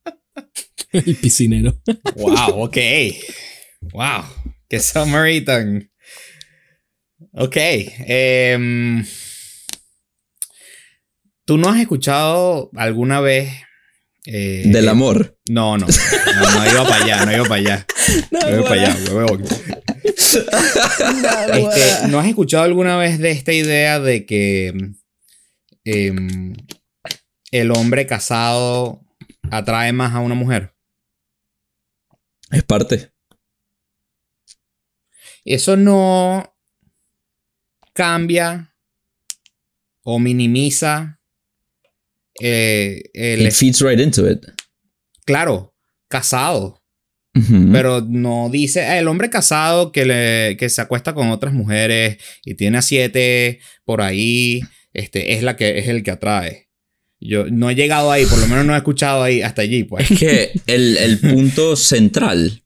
[0.93, 1.81] El piscinero.
[2.17, 2.77] Wow, ok.
[3.93, 4.25] Wow.
[4.69, 5.91] Qué summary tan.
[7.33, 7.57] Ok.
[7.59, 9.05] em,
[11.45, 13.53] ¿Tú no has escuchado alguna vez.
[14.27, 15.39] eh, Del amor.
[15.49, 15.87] No, no.
[15.87, 17.87] No, no iba para allá, no iba para allá.
[18.33, 19.45] No iba para allá, huevón.
[20.25, 24.75] Este, ¿No has escuchado alguna vez de esta idea de que
[25.85, 26.55] em,
[27.51, 29.01] el hombre casado
[29.51, 30.75] atrae más a una mujer?
[32.51, 33.13] Es parte.
[35.45, 36.57] Eso no
[37.93, 38.75] cambia
[40.03, 41.21] o minimiza
[42.41, 43.47] eh, el...
[43.47, 44.45] It feeds right into it.
[45.25, 45.75] Claro,
[46.09, 46.83] casado.
[47.71, 52.17] Pero no dice, "Ah, el hombre casado que, le, que se acuesta con otras mujeres
[52.47, 54.63] y tiene a siete por ahí,
[54.95, 56.66] este, es, la que, es el que atrae.
[57.21, 60.11] Yo no he llegado ahí, por lo menos no he escuchado ahí hasta allí, pues.
[60.11, 62.63] Es que el, el punto central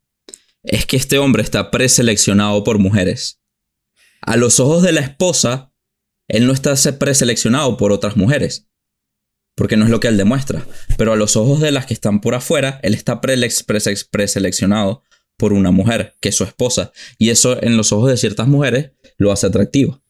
[0.63, 3.41] es que este hombre está preseleccionado por mujeres.
[4.21, 5.73] A los ojos de la esposa,
[6.29, 8.67] él no está se- preseleccionado por otras mujeres.
[9.55, 10.67] Porque no es lo que él demuestra.
[10.97, 15.03] Pero a los ojos de las que están por afuera, él está preseleccionado
[15.37, 16.93] por una mujer, que es su esposa.
[17.19, 20.03] Y eso en los ojos de ciertas mujeres lo hace atractivo.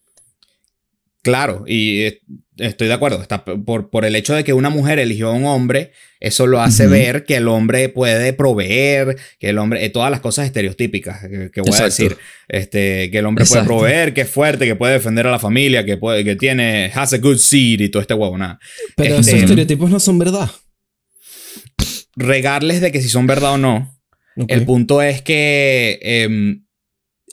[1.22, 2.18] Claro, y
[2.60, 3.20] estoy de acuerdo.
[3.22, 6.60] Está por, por el hecho de que una mujer eligió a un hombre, eso lo
[6.60, 11.20] hace ver que el hombre puede proveer, que el hombre, eh, todas las cosas estereotípicas
[11.22, 12.16] que, que voy a decir,
[12.48, 15.84] este, que el hombre puede proveer, que es fuerte, que puede defender a la familia,
[15.84, 18.58] que puede, que tiene, has a good seed y todo este huevo, nada.
[18.96, 20.50] Pero Este- esos estereotipos no son verdad.
[22.16, 23.96] Regarles de que si son verdad o no.
[24.48, 26.64] El punto es que em,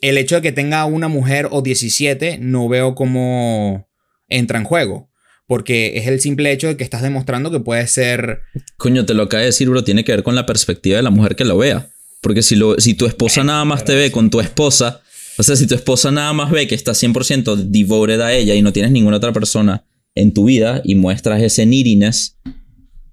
[0.02, 3.88] el hecho de que tenga una mujer o 17 no veo cómo
[4.28, 5.07] entra en juego.
[5.48, 8.42] Porque es el simple hecho de que estás demostrando que puede ser...
[8.76, 11.10] Coño, te lo acaba de decir, bro, tiene que ver con la perspectiva de la
[11.10, 11.90] mujer que lo vea.
[12.20, 15.00] Porque si, lo, si tu esposa nada más te ve con tu esposa,
[15.38, 18.62] o sea, si tu esposa nada más ve que estás 100% devoted a ella y
[18.62, 19.84] no tienes ninguna otra persona
[20.14, 22.38] en tu vida y muestras ese neediness,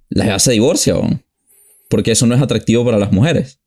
[0.09, 1.23] la jeva se divorcia, weón.
[1.89, 3.59] Porque eso no es atractivo para las mujeres.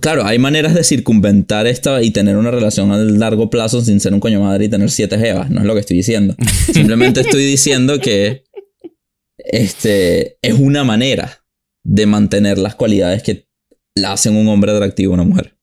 [0.00, 4.14] Claro, hay maneras de circunventar esta y tener una relación a largo plazo sin ser
[4.14, 5.50] un coño madre y tener siete jevas.
[5.50, 6.34] No es lo que estoy diciendo.
[6.72, 8.44] Simplemente estoy diciendo que
[9.38, 11.44] este, es una manera
[11.84, 13.48] de mantener las cualidades que
[13.94, 15.58] la hacen un hombre atractivo a una mujer.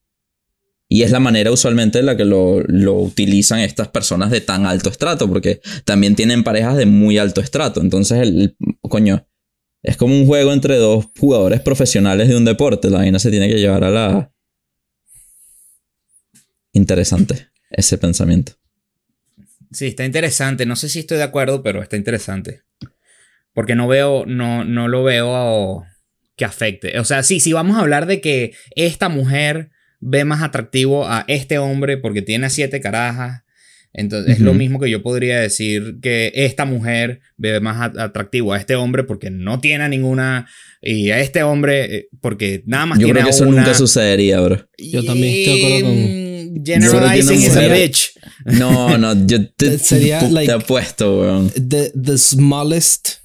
[0.92, 4.65] Y es la manera usualmente en la que lo, lo utilizan estas personas de tan
[4.65, 7.80] alto estrato, porque también tienen parejas de muy alto estrato.
[7.82, 9.28] Entonces, el, el- coño,
[9.82, 12.89] es como un juego entre dos jugadores profesionales de un deporte.
[12.89, 14.34] La vaina se tiene que llevar a la...
[16.74, 18.54] Interesante ese pensamiento.
[19.72, 20.65] Sí, está interesante.
[20.65, 22.62] No sé si estoy de acuerdo, pero está interesante.
[23.54, 25.86] Porque no veo, no, no lo veo
[26.36, 27.00] que afecte.
[27.00, 31.26] O sea, sí, sí, vamos a hablar de que esta mujer ve más atractivo a
[31.28, 33.44] este hombre porque tiene siete carajas.
[33.91, 38.58] Entonces, es lo mismo que yo podría decir que esta mujer ve más atractivo a
[38.58, 40.47] este hombre porque no tiene a ninguna.
[40.82, 43.62] Y a este hombre eh, porque nada más Yo tiene creo que eso una.
[43.62, 44.65] nunca sucedería, bro.
[44.78, 48.12] Yo también estoy de acuerdo con- Mm, Generalizing Yo is a bitch.
[48.45, 51.49] No, no, yo te, Sería, te like- apuesto, weón.
[51.52, 53.17] The, the smallest,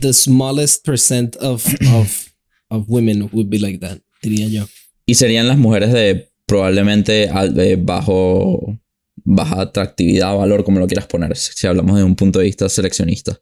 [0.00, 2.28] the smallest percent of, of,
[2.70, 4.66] of women would be like that, diría yo.
[5.06, 8.78] Y serían las mujeres de probablemente al- de bajo
[9.24, 13.40] baja atractividad, valor, como lo quieras poner, si hablamos de un punto de vista seleccionista.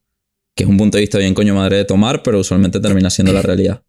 [0.54, 3.32] Que es un punto de vista bien coño madre de tomar, pero usualmente termina siendo
[3.32, 3.82] la realidad.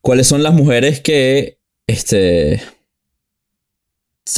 [0.00, 2.60] ¿Cuáles son las mujeres que, este,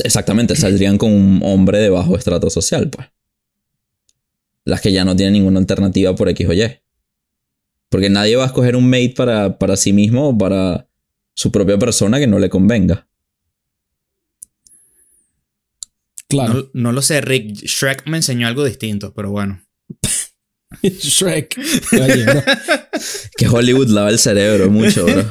[0.05, 3.09] exactamente, saldrían con un hombre de bajo estrato social, pues?
[4.65, 6.81] Las que ya no tienen ninguna alternativa por X o Y.
[7.89, 10.89] Porque nadie va a escoger un mate para, para sí mismo o para
[11.35, 13.06] su propia persona que no le convenga.
[16.29, 16.71] Claro.
[16.75, 17.55] No, no lo sé, Rick.
[17.65, 19.63] Shrek me enseñó algo distinto, pero bueno.
[20.83, 21.59] Shrek.
[21.93, 22.43] Oye, bro.
[23.37, 25.25] Que Hollywood lava el cerebro mucho, bro.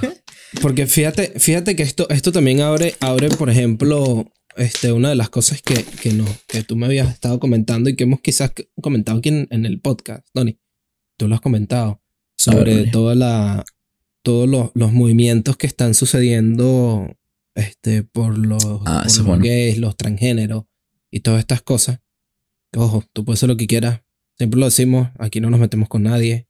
[0.61, 5.29] Porque fíjate, fíjate que esto, esto también abre, abre, por ejemplo, este, una de las
[5.29, 9.17] cosas que, que, no, que tú me habías estado comentando y que hemos quizás comentado
[9.17, 10.59] aquí en, en el podcast, Tony.
[11.17, 12.01] Tú lo has comentado.
[12.37, 13.65] Sobre toda la,
[14.21, 17.17] todos los, los movimientos que están sucediendo
[17.55, 19.43] este, por los, Ah, por eso es los bueno.
[19.43, 20.65] gays, los transgéneros
[21.15, 22.01] y todas estas cosas.
[22.75, 24.01] Ojo, tú puedes hacer lo que quieras.
[24.37, 26.45] Siempre lo decimos, aquí no nos metemos con nadie,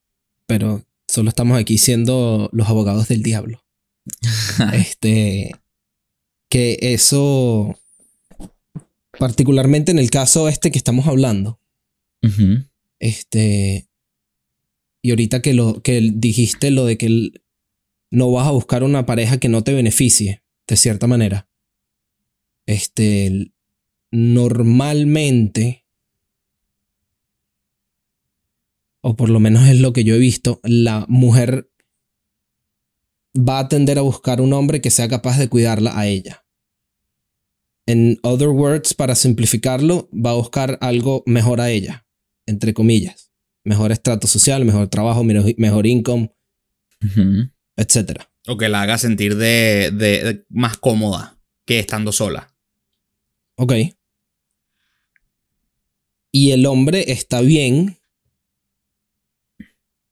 [0.48, 3.64] pero solo estamos aquí siendo los abogados del diablo.
[4.74, 5.52] este,
[6.50, 7.80] que eso,
[9.20, 11.60] particularmente en el caso este que estamos hablando,
[12.98, 13.88] este,
[15.04, 17.44] y ahorita que lo que dijiste lo de que el-
[18.10, 21.48] no vas a buscar una pareja que no te beneficie, de cierta manera.
[22.66, 23.52] Este,
[24.16, 25.86] normalmente,
[29.02, 31.70] o por lo menos es lo que yo he visto, la mujer
[33.38, 36.46] va a tender a buscar un hombre que sea capaz de cuidarla a ella.
[37.86, 42.08] En other words, para simplificarlo, va a buscar algo mejor a ella,
[42.48, 43.32] entre comillas.
[43.64, 46.34] Mejor estrato social, mejor trabajo, mejor, income,
[47.78, 48.22] etc.
[48.48, 52.56] O que la haga sentir de, de- de más cómoda que estando sola.
[53.58, 53.74] Ok.
[56.36, 57.96] Y el hombre está bien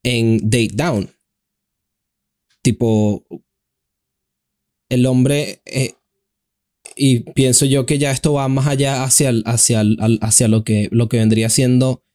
[0.04, 1.10] en date down.
[2.62, 3.26] Tipo,
[4.88, 5.96] el hombre, eh,
[6.96, 9.84] y pienso yo que ya esto va más allá hacia, hacia,
[10.22, 12.06] hacia lo, que, lo que vendría siendo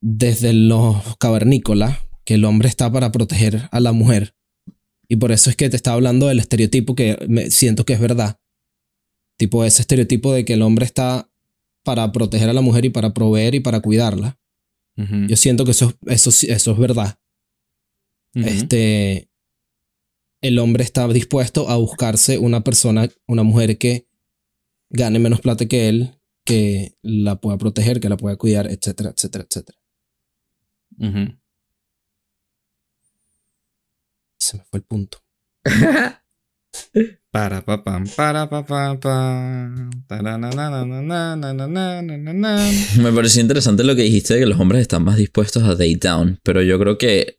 [0.00, 4.34] desde los cavernícolas, que el hombre está para proteger a la mujer.
[5.06, 8.00] Y por eso es que te estaba hablando del estereotipo que me, siento que es
[8.00, 8.40] verdad.
[9.36, 11.30] Tipo ese estereotipo de que el hombre está
[11.88, 14.38] para proteger a la mujer y para proveer y para cuidarla.
[14.94, 17.18] Yo siento que eso, eso, eso es verdad.
[18.34, 19.30] Este,
[20.42, 24.06] el hombre está dispuesto a buscarse una persona, una mujer que
[24.90, 29.46] gane menos plata que él, que la pueda proteger, que la pueda cuidar, etcétera, etcétera,
[29.48, 29.78] etcétera.
[34.38, 35.24] Se me fue el punto.
[37.30, 38.64] Para pa pam, para pa
[42.96, 45.98] Me pareció interesante lo que dijiste de que los hombres están más dispuestos a date
[46.00, 47.38] down, pero yo creo que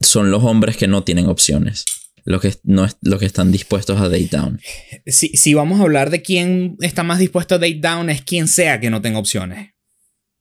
[0.00, 1.86] son los hombres que no tienen opciones.
[2.24, 4.60] Los que, no es, los que están dispuestos a date down.
[5.06, 8.46] Si, si vamos a hablar de quién está más dispuesto a date down, es quien
[8.46, 9.70] sea que no tenga opciones.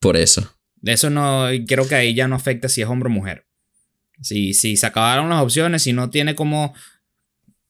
[0.02, 0.54] Por eso.
[0.84, 3.46] Eso no, creo que ahí ya no afecta si es hombre o mujer.
[4.22, 6.74] Si, si se acabaron las opciones, si no tiene como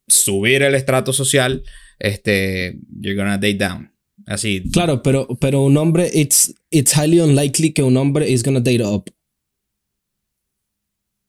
[0.07, 1.63] subir el estrato social,
[1.99, 3.91] este, you're gonna date down.
[4.25, 4.63] Así.
[4.73, 8.83] Claro, pero, pero un hombre, it's, it's highly unlikely que un hombre is gonna date
[8.83, 9.09] up.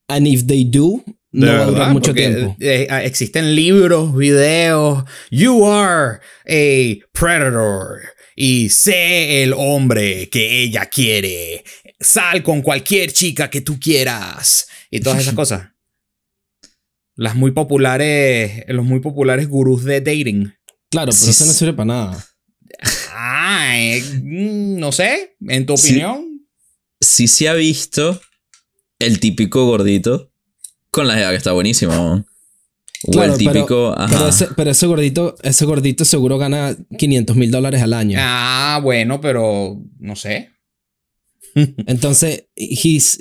[0.09, 2.55] And if they do, no va a durar mucho porque, tiempo.
[2.59, 5.03] eh, eh, existen libros, videos.
[5.29, 8.01] You are a predator.
[8.35, 11.63] Y sé el hombre que ella quiere.
[11.99, 14.67] Sal con cualquier chica que tú quieras.
[14.89, 15.69] Y todas esas cosas.
[17.19, 20.53] Las muy populares, los muy populares gurús de dating.
[20.89, 22.25] Claro, pero Sí, eso no sirve para nada.
[23.13, 25.35] Ah, eh, mm, no sé.
[25.47, 25.89] En tu Sí.
[25.89, 26.47] opinión.
[27.01, 28.19] Sí se ha visto
[28.99, 30.31] el típico gordito
[30.91, 31.93] con la jeva que está buenísima.
[31.95, 32.25] ¿no?
[33.03, 33.93] O Claro, el pero- típico.
[33.99, 34.07] ajá.
[34.17, 38.17] Pero ese, pero ese gordito, ese gordito seguro gana 500 mil dólares al año.
[38.21, 40.51] Ah, bueno, pero no sé.
[41.85, 43.19] Entonces, he's,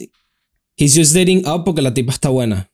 [0.77, 2.71] he's just dating up porque la tipa está buena.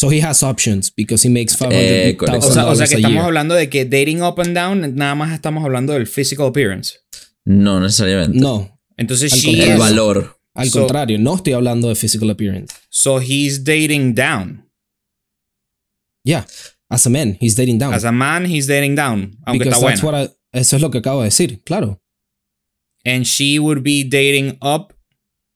[0.00, 2.46] So he has options because he makes Eh, $500,000 correcto.
[2.48, 3.24] O sea, o sea que estamos year.
[3.24, 7.00] hablando de que dating up and down, nada más estamos hablando del physical appearance.
[7.44, 8.38] No necesariamente.
[8.38, 9.72] No, Entonces, Al she contrario.
[9.74, 10.36] el is- valor.
[10.54, 12.74] al So- contrario, no estoy hablando de physical appearance.
[12.90, 14.68] so he's dating down.
[16.24, 16.46] Yeah,
[16.90, 17.94] as a man, he's dating down.
[17.94, 19.36] As a man, he's dating down.
[19.46, 20.18] Aunque Because está that's buena.
[20.18, 22.00] what I- eso es lo que acabo de decir, claro.
[23.04, 24.92] And she would be dating up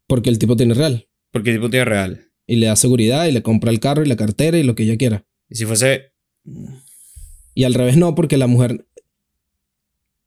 [0.09, 1.09] Porque el tipo tiene real.
[1.33, 2.32] porque el tipo tiene real.
[2.47, 4.83] Y le da seguridad y le compra el carro y la cartera y lo que
[4.85, 5.25] ella quiera.
[5.49, 6.13] Y si fuese.
[7.55, 8.87] Y al revés no, porque la mujer...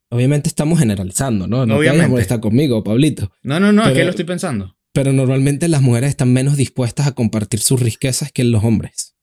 [0.08, 1.66] Obviamente estamos generalizando, ¿no?
[1.66, 2.08] No te Obviamente.
[2.08, 3.32] molestar conmigo, Pablito.
[3.42, 4.76] No, no, no, es Pero- que lo estoy pensando.
[4.92, 9.14] Pero normalmente las mujeres están menos dispuestas a compartir sus riquezas que los hombres.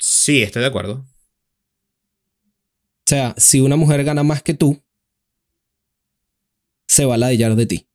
[0.00, 1.04] Sí, estoy de acuerdo.
[2.44, 4.80] O sea, si una mujer gana más que tú,
[6.86, 7.86] se va a ladillar de ti.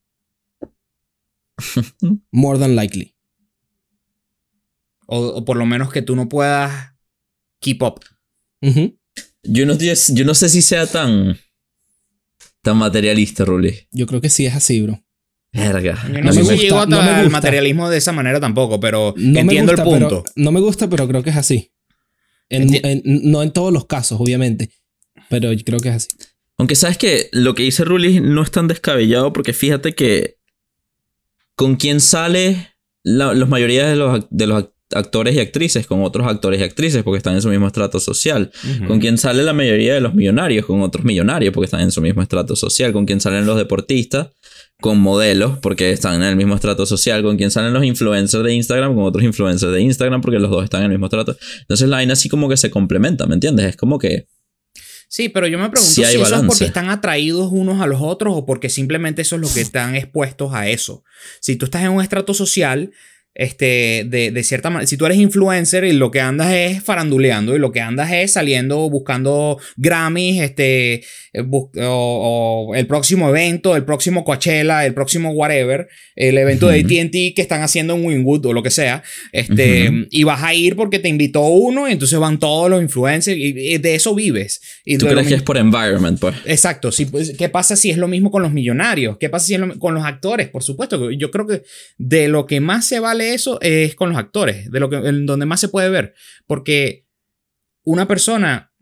[2.32, 3.14] More than likely.
[5.06, 6.92] O, o por lo menos que tú no puedas
[7.60, 8.00] keep up.
[9.42, 11.38] Yo no, yo no sé si sea tan.
[12.62, 13.86] tan materialista, Ruli.
[13.92, 15.00] Yo creo que sí es así, bro.
[15.52, 15.96] Verga.
[16.12, 19.14] Yo No sé gusta, si llego hasta no me materialismo de esa manera tampoco, pero
[19.16, 20.22] No entiendo me gusta, el punto.
[20.24, 21.72] Pero, no me gusta, pero creo que es así.
[22.48, 24.70] En- no en todos los casos, obviamente.
[25.30, 26.08] Pero yo creo que es así.
[26.58, 30.36] Aunque sabes que lo que dice Rulli no es tan descabellado porque fíjate que
[31.56, 36.02] con quien sale la los mayoría de los, de los ac- actores y actrices con
[36.02, 38.52] otros actores y actrices porque están en su mismo estrato social.
[38.86, 42.00] Con quien sale la mayoría de los millonarios con otros millonarios porque están en su
[42.00, 42.92] mismo estrato social.
[42.92, 44.28] Con quien salen los deportistas
[44.80, 47.22] con modelos porque están en el mismo estrato social.
[47.22, 50.62] Con quien salen los influencers de Instagram con otros influencers de Instagram porque los dos
[50.62, 51.36] están en el mismo estrato.
[51.62, 53.66] Entonces la vaina así como que se complementa, ¿me entiendes?
[53.66, 54.26] Es como que...
[55.08, 58.00] Sí, pero yo me pregunto Sí si eso es porque están atraídos unos a los
[58.00, 61.04] otros o porque simplemente eso es lo que están expuestos a eso.
[61.40, 62.92] Si tú estás en un estrato social,
[63.38, 67.54] este, de, de cierta manera, si tú eres influencer y lo que andas es faranduleando
[67.54, 70.94] y lo que andas es saliendo buscando Grammys, este,
[71.34, 71.44] eh,
[71.82, 76.86] o, o el próximo evento, el próximo Coachella, el próximo whatever, el evento de Ujú.
[76.86, 80.06] AT&T que están haciendo en Wynwood o lo que sea, este, Ujú.
[80.10, 83.74] y vas a ir porque te invitó uno y entonces van todos los influencers y,
[83.74, 84.62] y de eso vives.
[84.86, 86.36] Y ¿Tú de crees que es por environment, pues?
[86.46, 89.18] Exacto, sí, pues, ¿qué pasa si es lo mismo con los millonarios?
[89.18, 90.48] ¿Qué pasa si es lo con los actores?
[90.48, 91.62] Por supuesto, yo creo que
[91.98, 95.26] de lo que más se vale eso es con los actores, de lo que en
[95.26, 96.14] donde más se puede ver,
[96.46, 97.06] porque
[97.84, 98.72] una persona,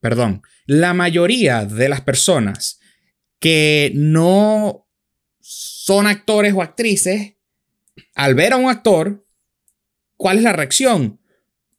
[0.00, 2.80] perdón, la mayoría de las personas
[3.38, 4.88] que no
[5.40, 7.34] son actores o actrices,
[8.14, 9.26] al ver a un actor,
[10.16, 11.20] ¿cuál es la reacción?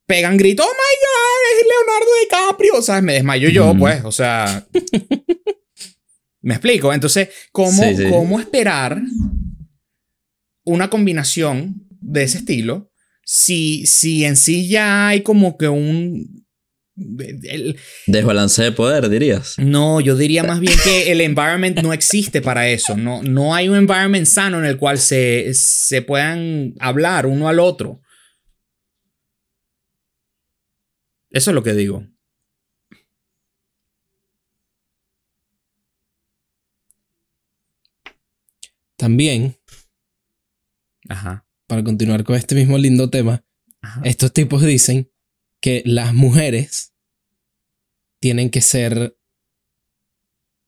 [0.05, 2.82] Pegan grito, oh my god, es Leonardo DiCaprio.
[2.82, 3.03] ¿Sabes?
[3.03, 4.03] Me desmayo yo, pues.
[4.03, 4.66] O sea.
[6.41, 6.91] me explico.
[6.91, 8.10] Entonces, ¿cómo, Sí, sí.
[8.10, 8.99] ¿cómo esperar
[10.64, 12.91] una combinación de ese estilo
[13.24, 16.45] si, si en sí ya hay como que un.
[16.97, 17.78] el-
[18.08, 19.56] Desbalance de poder, dirías.
[19.60, 22.97] no, yo diría más bien que el environment no existe para eso.
[22.97, 27.60] No, no hay un environment sano en el cual se, se puedan hablar uno al
[27.60, 28.02] otro.
[31.30, 32.08] Eso es lo que digo.
[38.97, 39.56] También,
[41.08, 41.45] Ajá.
[41.70, 43.45] Para continuar con este mismo lindo tema,
[43.82, 44.01] Ajá.
[44.03, 45.11] estos tipos dicen
[45.61, 46.93] que las mujeres
[48.20, 49.15] tienen que ser.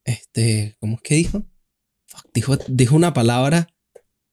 [0.04, 0.76] Este.
[0.78, 1.44] ¿Cómo es que dijo?
[2.06, 3.66] Fuck, dijo, dijo una palabra.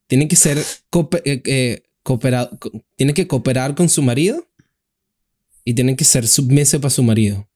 [0.07, 0.59] Tienen que ser.
[0.59, 4.47] eh, eh, coopera- co- tienen que cooperar con su marido.
[5.65, 7.48] Y tienen que ser submisas para su marido.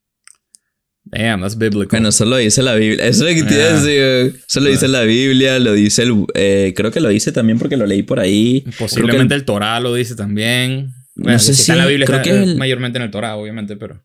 [1.05, 1.89] Damn, that's biblical.
[1.91, 3.05] Bueno, eso lo dice la Biblia.
[3.05, 3.81] Eso es lo que te iba a Ah.
[3.81, 4.41] decir.
[4.47, 6.25] Eso lo dice la Biblia, lo dice el.
[6.33, 8.63] eh, creo que lo dice también porque lo leí por ahí.
[8.79, 10.93] Posiblemente creo el Torah lo dice también.
[11.15, 13.11] No sé si está en la Biblia, creo está que es el- mayormente en el
[13.11, 14.01] Torah, obviamente, pero.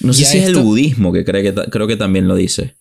[0.00, 2.74] No sé si es el budismo que, cree que creo que también lo dice.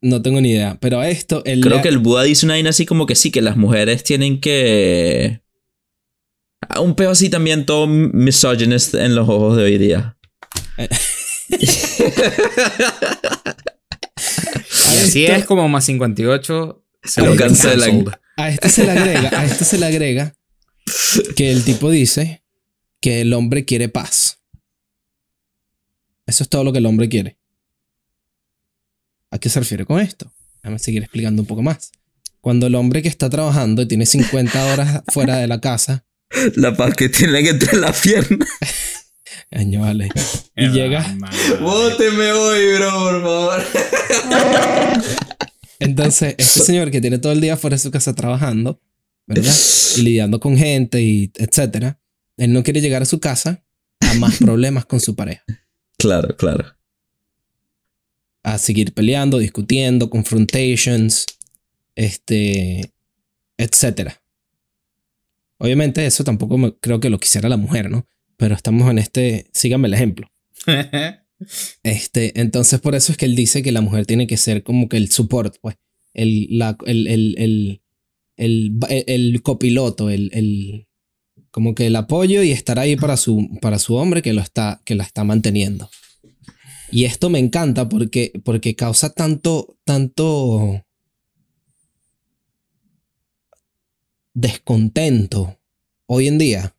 [0.00, 0.78] No tengo ni idea.
[0.80, 1.42] Pero esto.
[1.44, 4.04] el- Creo que el Buda dice una vaina así como que sí, que las mujeres
[4.04, 5.40] tienen que.
[6.80, 10.16] Un peo así también todo misogynist en los ojos de hoy día.
[14.16, 18.04] Y así esto- es como más 58 se Lo cancelan.
[18.36, 20.34] A esto se le agrega, a esto se le agrega
[21.36, 22.42] que el tipo dice
[23.00, 24.40] que el hombre quiere paz.
[26.26, 27.38] Eso es todo lo que el hombre quiere.
[29.30, 30.32] ¿A qué se refiere con esto?
[30.62, 31.92] Déjame seguir explicando un poco más.
[32.40, 36.04] Cuando el hombre que está trabajando y tiene 50 horas fuera de la casa,
[36.56, 38.48] La paz que tiene que entre las piernas.
[39.50, 40.08] año vale,
[40.56, 41.36] y Ah, llega, madre.
[41.60, 43.62] Bóteme hoy, bro, por favor.
[45.78, 48.80] entonces este señor que tiene todo el día fuera de su casa trabajando,
[49.26, 49.52] ¿verdad?
[49.96, 51.98] Y lidiando con gente y etcétera,
[52.36, 53.64] él no quiere llegar a su casa
[54.00, 55.44] a más problemas con su pareja.
[55.98, 56.76] Claro, claro.
[58.42, 61.26] a seguir peleando, discutiendo, confrontations,
[61.94, 62.92] este,
[63.56, 64.20] etcétera.
[65.58, 68.06] Obviamente eso tampoco me- creo que lo quisiera la mujer, ¿no?
[68.36, 70.28] Pero estamos en este, síganme el ejemplo.
[71.82, 74.88] Este, entonces por eso es que él dice que la mujer tiene que ser como
[74.88, 75.76] que el support, pues,
[76.14, 77.82] el, la, el, el,
[78.36, 80.86] el, el, copiloto, el, el,
[81.50, 84.80] como que el apoyo y estar ahí para su, para su hombre que lo está,
[84.84, 85.90] que la está manteniendo.
[86.90, 90.84] Y esto me encanta porque, porque causa tanto, tanto
[94.32, 95.58] descontento
[96.06, 96.76] hoy en día.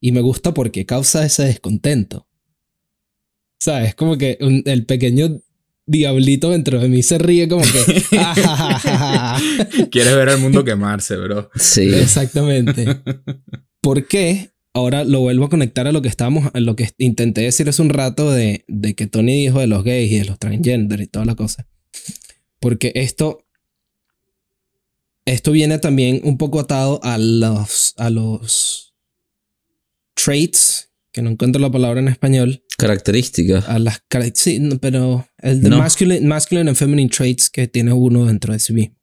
[0.00, 2.26] Y me gusta porque causa ese descontento.
[3.60, 3.94] ¿Sabes?
[3.94, 5.40] Como que un- el pequeño
[5.86, 8.02] diablito dentro de mí se ríe como que...
[8.18, 9.40] "Ah,
[9.90, 11.50] Quieres ver al mundo quemarse, bro.
[11.56, 11.88] Sí.
[11.94, 12.86] Exactamente.
[13.80, 14.50] ¿Por qué?
[14.74, 17.82] Ahora lo vuelvo a conectar a lo que estábamos, a lo que intenté decir hace
[17.82, 21.06] un rato de, de que Tony dijo de los gays y de los transgender y
[21.08, 21.66] toda la cosa.
[22.60, 23.44] Porque esto,
[25.24, 28.87] esto viene también un poco atado a los, a los
[30.22, 33.68] traits, que no encuentro la palabra en español, Características.
[33.68, 34.02] a las
[34.34, 35.78] sí, no, pero el de No.
[35.78, 38.96] masculine, masculine and feminine traits que tiene uno dentro de sí mismo.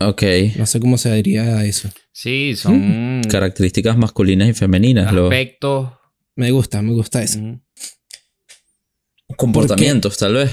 [0.00, 0.22] Ok.
[0.56, 1.88] No sé cómo se diría a eso.
[2.12, 5.12] Sí, son Características masculinas y femeninas.
[5.12, 5.92] Lo- aspectos.
[6.36, 7.38] Me gusta, me gusta eso.
[9.36, 10.50] Comportamientos, tal vez.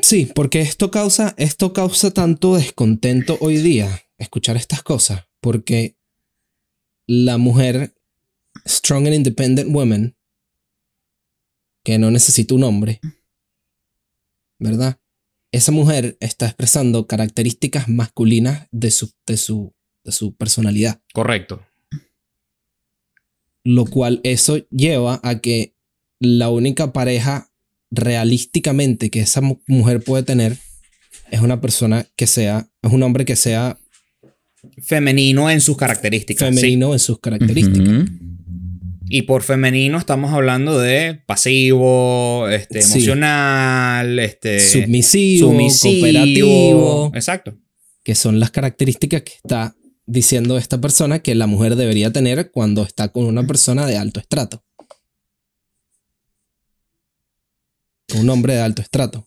[0.00, 5.96] Sí, porque esto causa, esto causa tanto descontento hoy día, escuchar estas cosas, porque
[7.06, 7.94] la mujer
[8.66, 10.16] strong and independent woman,
[11.84, 13.00] que no necesita un hombre,
[14.58, 14.98] ¿verdad?
[15.52, 19.72] Esa mujer está expresando características masculinas de su, de su,
[20.04, 21.64] de su personalidad, Correcto.
[23.64, 25.74] lo cual eso lleva a que
[26.20, 27.50] la única pareja
[27.90, 30.56] realísticamente que esa mu- mujer puede tener
[31.30, 33.78] es una persona que sea, es un hombre que sea
[34.82, 36.48] Femenino en sus características.
[36.48, 36.54] sí.
[36.56, 37.88] femenino en sus características.
[37.88, 38.35] Ujú.
[39.08, 42.92] Y por femenino estamos hablando de pasivo, este, Sí.
[42.98, 45.92] emocional, este, Submisivo, sumisivo.
[46.00, 47.56] cooperativo, Exacto.
[48.02, 49.76] que son las características que está
[50.06, 54.20] diciendo esta persona que la mujer debería tener cuando está con una persona de alto
[54.20, 54.62] estrato.
[58.18, 59.26] Un hombre de alto estrato.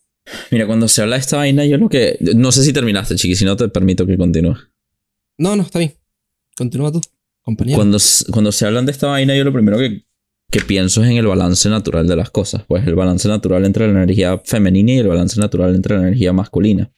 [0.52, 2.18] Mira, cuando se habla de esta vaina, yo lo que.
[2.36, 4.56] No sé si terminaste, chiqui, si no te permito que continúe.
[5.38, 5.94] No, no, está bien.
[6.56, 7.02] Continúa tú,
[7.50, 7.78] compañero.
[7.78, 7.98] Cuando,
[8.32, 10.06] cuando se hablan de esta vaina, yo lo primero que,
[10.52, 12.64] que pienso es en el balance natural de las cosas.
[12.68, 16.34] Pues el balance natural entre la energía femenina y el balance natural entre la energía
[16.34, 16.92] masculina.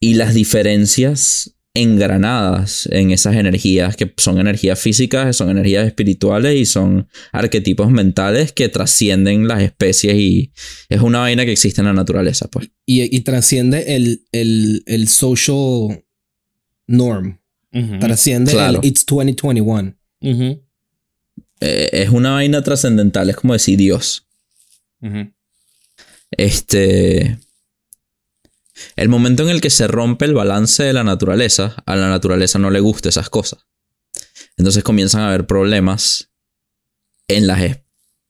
[0.00, 6.66] Y las diferencias engranadas en esas energías, que son energías físicas, son energías espirituales y
[6.66, 10.52] son arquetipos mentales que trascienden las especies y
[10.88, 12.70] es una vaina que existe en la naturaleza, pues.
[12.86, 16.04] Y, y trasciende el, el, el social
[16.86, 17.39] norm.
[18.00, 18.80] Trasciende Claro.
[18.82, 19.94] el It's 2021.
[20.22, 20.62] Ujú.
[21.60, 24.26] Eh, es una vaina trascendental, es como decir Dios.
[26.30, 27.38] Este.
[28.96, 32.58] El momento en el que se rompe el balance de la naturaleza, a la naturaleza
[32.58, 33.60] no le gustan esas cosas.
[34.56, 36.30] Entonces comienzan a haber problemas
[37.28, 37.78] en las, es-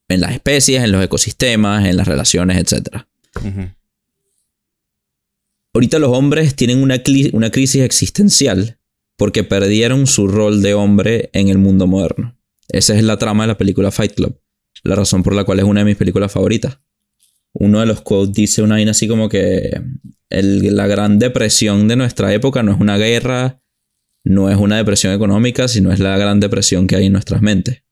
[0.09, 3.05] en las especies, en los ecosistemas, en las relaciones, etc.
[5.73, 7.01] Ahorita los hombres tienen una,
[7.33, 8.80] una crisis existencial
[9.21, 12.39] porque perdieron su rol de hombre en el mundo moderno.
[12.71, 14.41] Esa es la trama de la película Fight Club.
[14.83, 16.79] La razón por la cual es una de mis películas favoritas.
[17.53, 19.79] Uno de los quotes dice una vaina así como que
[20.31, 23.63] la gran depresión de nuestra época no es una guerra,
[24.25, 27.83] no es una depresión económica, sino es la gran depresión que hay en nuestras mentes.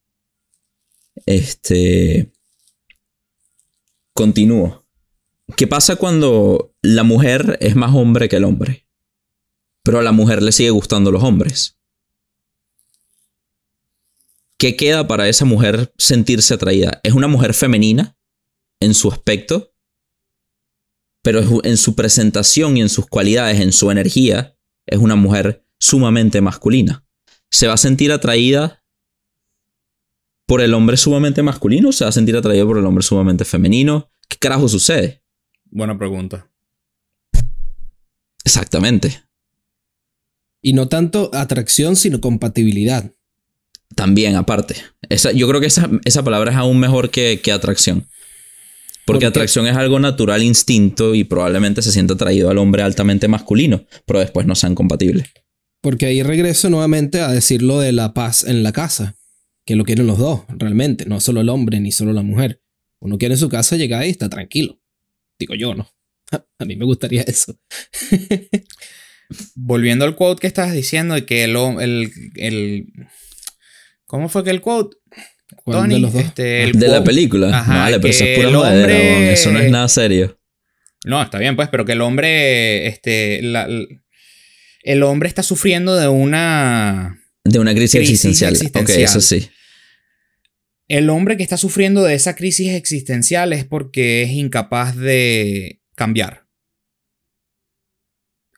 [1.26, 2.32] Este.
[4.14, 4.86] Continúo.
[5.58, 8.87] ¿Qué pasa cuando la mujer es más hombre que el hombre?
[9.88, 11.78] Pero a la mujer le sigue gustando los hombres.
[14.58, 17.00] ¿Qué queda para esa mujer sentirse atraída?
[17.04, 18.14] ¿Es una mujer femenina
[18.80, 19.72] en su aspecto?
[21.22, 26.42] Pero en su presentación y en sus cualidades, en su energía, es una mujer sumamente
[26.42, 27.06] masculina.
[27.48, 28.84] ¿Se va a sentir atraída
[30.44, 33.46] por el hombre sumamente masculino o se va a sentir atraída por el hombre sumamente
[33.46, 34.10] femenino?
[34.28, 35.22] ¿Qué carajo sucede?
[35.64, 36.50] Buena pregunta.
[38.44, 39.27] Exactamente.
[40.60, 43.12] Y no tanto atracción, sino compatibilidad.
[43.94, 44.76] También, aparte.
[45.08, 48.06] Esa, yo creo que esa, esa palabra es aún mejor que, que atracción.
[49.06, 53.86] Porque atracción es algo natural, instinto, y probablemente se sienta atraído al hombre altamente masculino,
[54.04, 55.28] pero después no sean compatibles.
[55.80, 59.16] Porque ahí regreso nuevamente a decir lo de la paz en la casa.
[59.64, 61.06] Que lo quieren los dos, realmente.
[61.06, 62.62] No solo el hombre ni solo la mujer.
[63.00, 64.78] Uno quiere en su casa llegar y está tranquilo.
[65.38, 65.88] Digo yo, ¿no?
[66.58, 67.58] A mí me gustaría eso.
[69.54, 72.86] Volviendo al quote que estabas diciendo, de que el, el, el-
[74.06, 74.96] ¿Cómo fue que el quote?
[75.64, 76.22] ¿Cuál Tony, de los dos?
[76.24, 77.58] este, el De la película.
[77.58, 79.22] Ajá, vale, pero eso es pura hombre- weón.
[79.24, 80.38] Eso no es nada serio.
[81.04, 83.68] No, está bien, pues, pero que el hombre, este, la-
[84.82, 87.18] el hombre está sufriendo de una...
[87.44, 88.52] De una crisis, Crisis existencial.
[88.52, 88.98] existencial.
[88.98, 89.48] Ok, eso sí.
[90.88, 96.46] El hombre que está sufriendo de esa crisis existencial es porque es incapaz de cambiar.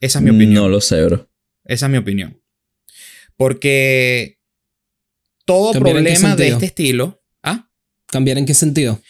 [0.00, 0.54] Esa es mi opinión.
[0.64, 1.30] No lo sé, bro.
[1.64, 2.40] Esa es mi opinión.
[3.36, 4.38] Porque
[5.44, 7.70] todo ¿Cambiar en qué problema de este estilo, ¿ah?
[8.06, 9.00] ¿Cambiar en qué sentido?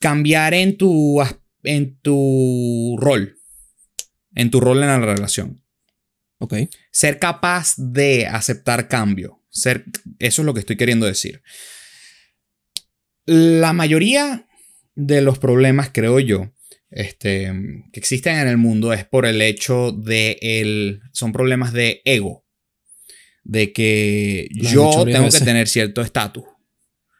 [0.00, 3.38] cambiar en tu, as- en tu rol,
[4.34, 5.64] en tu rol en la relación.
[6.38, 6.54] Ok.
[6.90, 9.42] Ser capaz de aceptar cambio.
[9.48, 9.84] Ser,
[10.18, 11.42] eso es lo que estoy queriendo decir.
[13.24, 14.46] La mayoría
[14.94, 16.52] de los problemas, creo yo,
[16.94, 17.52] este,
[17.92, 22.46] que existen en el mundo es por el hecho de el, son problemas de ego,
[23.42, 26.44] de que yo tengo que tener cierto estatus,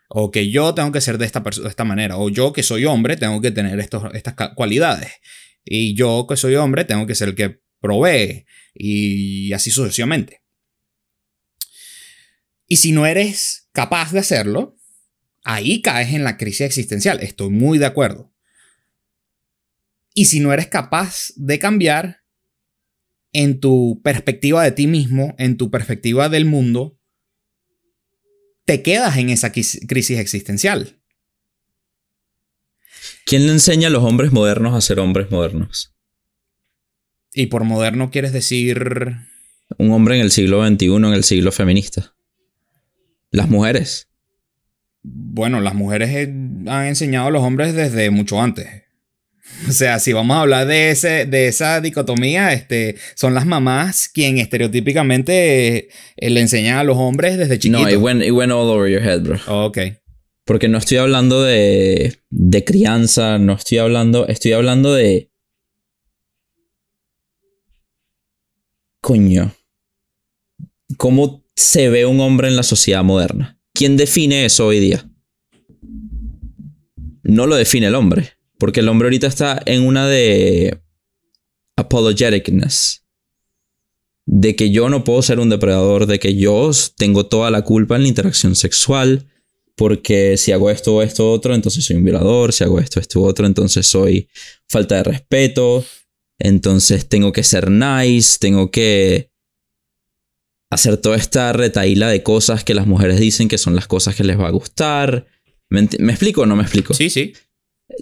[0.09, 2.85] o que yo tengo que ser de esta, de esta manera, o yo que soy
[2.85, 5.11] hombre tengo que tener estos, estas cualidades,
[5.65, 10.43] y yo que soy hombre tengo que ser el que provee, y así sucesivamente.
[12.69, 14.77] Y si no eres capaz de hacerlo,
[15.43, 17.21] ahí caes en la crisis existencial.
[17.21, 18.34] Estoy muy de acuerdo.
[20.15, 22.23] Y si no eres capaz de cambiar
[23.33, 26.99] en tu perspectiva de ti mismo, en tu perspectiva del mundo,
[28.65, 31.01] te quedas en esa crisis existencial.
[33.27, 35.95] ¿Quién le enseña a los hombres modernos a ser hombres modernos?
[37.33, 39.17] Y por moderno quieres decir...
[39.79, 42.15] Un hombre en el siglo XXI, en el siglo feminista.
[43.31, 44.09] Las mujeres.
[45.03, 46.23] Bueno, las mujeres eh,
[46.69, 48.84] han enseñado a los hombres desde mucho antes.
[49.69, 54.09] O sea, si vamos a hablar de, ese, de esa dicotomía, este, son las mamás
[54.09, 57.83] quien estereotípicamente eh, le enseñan a los hombres desde chiquitos.
[57.83, 59.39] No, it went, it went all over your head, bro.
[59.47, 59.79] Oh, ok.
[60.45, 65.31] Porque no estoy hablando de, de crianza, no estoy hablando, estoy hablando de...
[69.01, 69.55] Coño.
[70.97, 73.59] ¿Cómo se ve un hombre en la sociedad moderna?
[73.73, 75.09] ¿Quién define eso hoy día?
[77.23, 80.81] No lo define el hombre, porque el hombre ahorita está en una de
[81.77, 83.03] apologeticness.
[84.27, 87.97] De que yo no puedo ser un depredador, de que yo tengo toda la culpa
[87.97, 89.29] en la interacción sexual,
[89.77, 93.23] porque si hago esto o esto otro, entonces soy un violador, si hago esto, esto
[93.23, 94.29] otro, entonces soy
[94.69, 95.85] falta de respeto,
[96.39, 99.31] entonces tengo que ser nice, tengo que
[100.71, 104.25] hacer toda esta retaíla de cosas que las mujeres dicen que son las cosas que
[104.25, 105.27] les va a gustar.
[105.71, 106.95] ¿Me, ¿me explico o no me explico?
[106.95, 107.35] Sí, sí.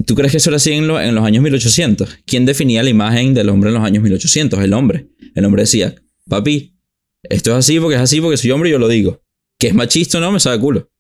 [0.07, 2.19] ¿Tú crees que eso era así en, lo- en los años 1800?
[2.27, 4.61] ¿Quién definía la imagen del hombre en los años 1800?
[4.61, 5.09] El hombre.
[5.35, 5.95] El hombre decía,
[6.29, 6.77] papi,
[7.25, 9.23] esto es así porque es así porque soy hombre y yo lo digo.
[9.59, 10.91] Que es machista o no, me sabe culo.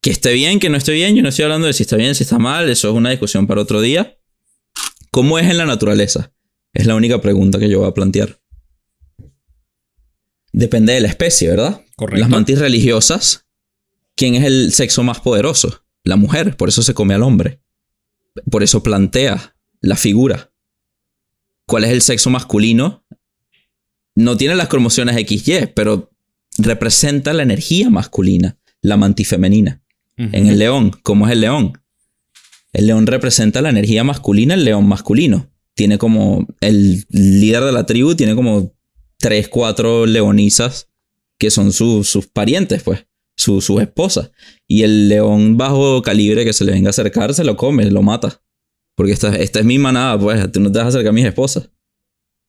[0.00, 2.14] Que esté bien, que no esté bien, yo no estoy hablando de si está bien,
[2.14, 4.16] si está mal, eso es una discusión para otro día.
[5.10, 6.32] ¿Cómo es en la naturaleza?
[6.72, 8.40] Es la única pregunta que yo voy a plantear.
[10.52, 11.84] Depende de la especie, ¿verdad?
[11.96, 12.20] Correcto.
[12.20, 13.46] Las mantis religiosas,
[14.20, 15.82] ¿quién es el sexo más poderoso?
[16.04, 17.60] La mujer, por eso se come al hombre.
[18.50, 20.52] Por eso plantea la figura.
[21.66, 23.04] ¿Cuál es el sexo masculino?
[24.14, 26.10] No tiene las cromosomas XY, pero
[26.58, 29.82] representa la energía masculina, la mantis femenina.
[30.18, 30.28] Ujú.
[30.32, 31.72] En el león, ¿cómo es el león?
[32.72, 35.50] El león representa la energía masculina, el león masculino.
[35.74, 38.74] Tiene como el líder de la tribu, tiene como
[39.18, 40.88] tres, cuatro leonisas
[41.38, 43.06] que son su- sus parientes, pues,
[43.40, 44.30] su- sus esposas.
[44.66, 48.02] Y el león bajo calibre que se le venga a acercar, se lo come, lo
[48.02, 48.42] mata.
[48.94, 51.24] Porque esta, esta es mi manada, pues, tú no te vas a acercar a mis
[51.24, 51.70] esposas.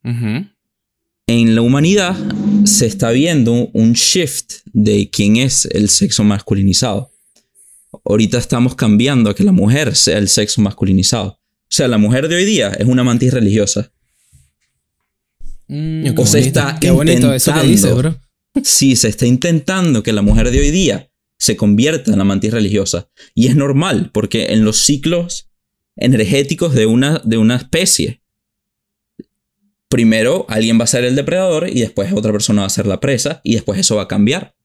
[0.04, 2.16] En la humanidad
[2.66, 7.12] se está viendo un- shift de quién es el sexo masculinizado.
[8.04, 11.28] Ahorita estamos cambiando a que la mujer sea el sexo masculinizado.
[11.40, 13.92] O sea, la mujer de hoy día es una mantis religiosa.
[15.68, 17.72] Mm, Qué O se bonito, está qué bonito eso que intentando.
[17.72, 18.16] dices, bro.
[18.64, 22.52] Sí, se está intentando que la mujer de hoy día se convierta en la mantis
[22.52, 23.10] religiosa.
[23.34, 25.50] Y es normal, porque en los ciclos
[25.96, 28.22] energéticos de una, de una especie,
[29.88, 33.00] primero alguien va a ser el depredador y después otra persona va a ser la
[33.00, 34.56] presa y después eso va a cambiar.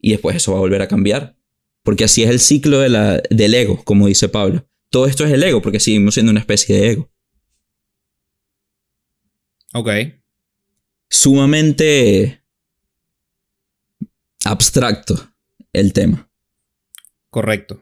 [0.00, 1.36] Y después eso va a volver a cambiar.
[1.82, 4.68] Porque así es el ciclo de la, del ego, como dice Pablo.
[4.90, 7.10] Todo esto es el ego, porque seguimos siendo una especie de ego.
[9.72, 9.88] Ok.
[11.08, 12.37] Sumamente
[14.50, 15.30] abstracto
[15.72, 16.30] el tema.
[17.30, 17.80] Correcto.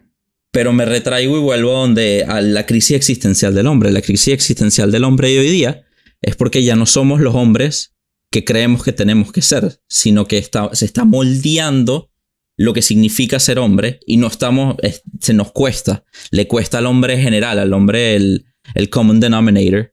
[0.50, 3.92] Pero me retraigo y vuelvo a donde a la crisis existencial del hombre.
[3.92, 5.84] La crisis existencial del hombre de hoy día
[6.22, 7.94] es porque ya no somos los hombres
[8.32, 12.10] que creemos que tenemos que ser, sino que está- se está moldeando
[12.58, 16.86] lo que significa ser hombre y no estamos, es- se nos cuesta, le cuesta al
[16.86, 19.92] hombre general, al hombre el, el common denominator,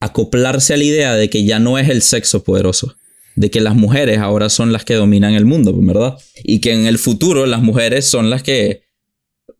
[0.00, 2.96] acoplarse a la idea de que ya no es el sexo poderoso,
[3.36, 6.16] de que las mujeres ahora son las que dominan el mundo, ¿verdad?
[6.42, 8.84] Y que en el futuro las mujeres son las que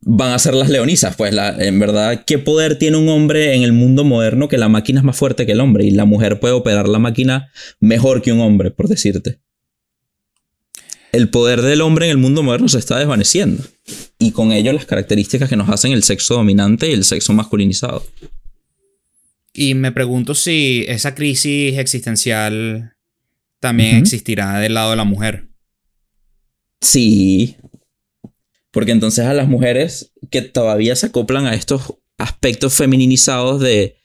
[0.01, 1.17] van a ser las leonisas.
[1.17, 5.01] Pues en verdad, ¿qué poder tiene un hombre en el mundo moderno que la máquina
[5.01, 7.51] es más fuerte que el hombre y la mujer puede operar la máquina
[7.81, 9.41] mejor que un hombre, por decirte?
[11.13, 13.63] El poder del hombre en el mundo moderno se está desvaneciendo
[14.19, 18.05] y con ello las características que nos hacen el sexo dominante y el sexo masculinizado.
[19.53, 22.94] Y me pregunto si esa crisis existencial
[23.65, 25.49] también existirá del lado de la mujer.
[26.83, 27.57] Sí.
[28.71, 33.97] Porque entonces a las mujeres que todavía se acoplan a estos aspectos femininizados de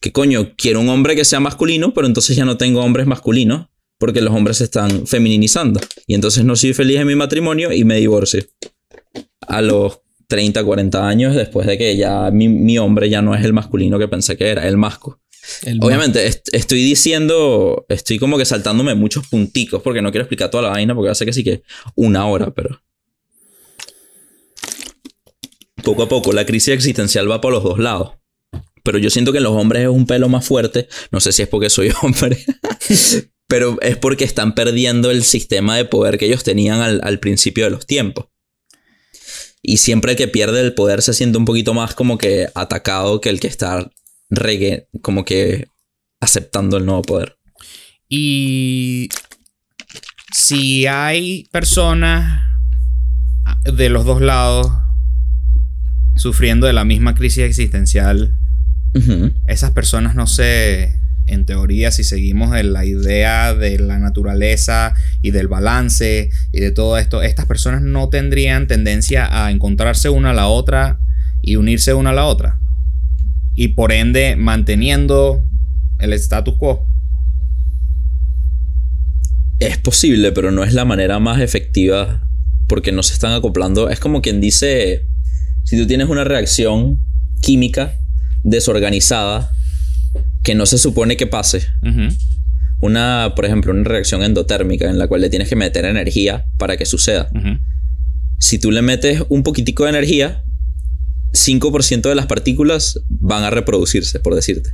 [0.00, 3.68] que coño, quiero un hombre que sea masculino, pero entonces ya no tengo hombres masculinos
[3.98, 5.78] porque los hombres se están feminizando.
[6.08, 8.44] Y entonces no soy feliz en mi matrimonio y me divorcio.
[9.42, 13.44] A los 30, 40 años después de que ya mi, mi hombre ya no es
[13.44, 15.20] el masculino que pensé que era, el masco.
[15.80, 20.62] Obviamente, est- estoy diciendo, estoy como que saltándome muchos punticos porque no quiero explicar toda
[20.64, 21.62] la vaina porque va a ser que sí que
[21.94, 22.80] una hora, pero...
[25.82, 28.12] Poco a poco, la crisis existencial va por los dos lados.
[28.82, 30.88] Pero yo siento que en los hombres es un pelo más fuerte.
[31.10, 32.38] No sé si es porque soy hombre.
[33.46, 37.64] pero es porque están perdiendo el sistema de poder que ellos tenían al, al principio
[37.64, 38.26] de los tiempos.
[39.62, 43.20] Y siempre el que pierde el poder se siente un poquito más como que atacado
[43.20, 43.90] que el que está
[44.36, 45.68] regue- como que
[46.20, 47.36] aceptando el nuevo poder.
[48.08, 49.08] Y
[50.32, 52.42] si hay personas
[53.64, 54.70] de los dos lados
[56.16, 58.36] sufriendo de la misma crisis existencial,
[59.48, 65.30] esas personas no sé, en teoría, si seguimos en la idea de la naturaleza y
[65.32, 70.34] del balance y de todo esto, estas personas no tendrían tendencia a encontrarse una a
[70.34, 71.00] la otra
[71.42, 72.60] y unirse una a la otra.
[73.54, 75.42] Y por ende, manteniendo
[75.98, 76.88] el status quo.
[79.58, 82.28] Es posible, pero no es la manera más efectiva
[82.68, 83.88] porque no se están acoplando.
[83.88, 85.06] Es como quien dice,
[85.64, 86.98] si tú tienes una reacción
[87.40, 87.96] química
[88.42, 89.50] desorganizada
[90.42, 91.66] que no se supone que pase,
[92.80, 96.76] una, por ejemplo, una reacción endotérmica en la cual le tienes que meter energía para
[96.76, 97.30] que suceda.
[98.38, 100.44] Si tú le metes un poquitico de energía,
[101.34, 104.70] 5% de las partículas van a reproducirse, por decirte.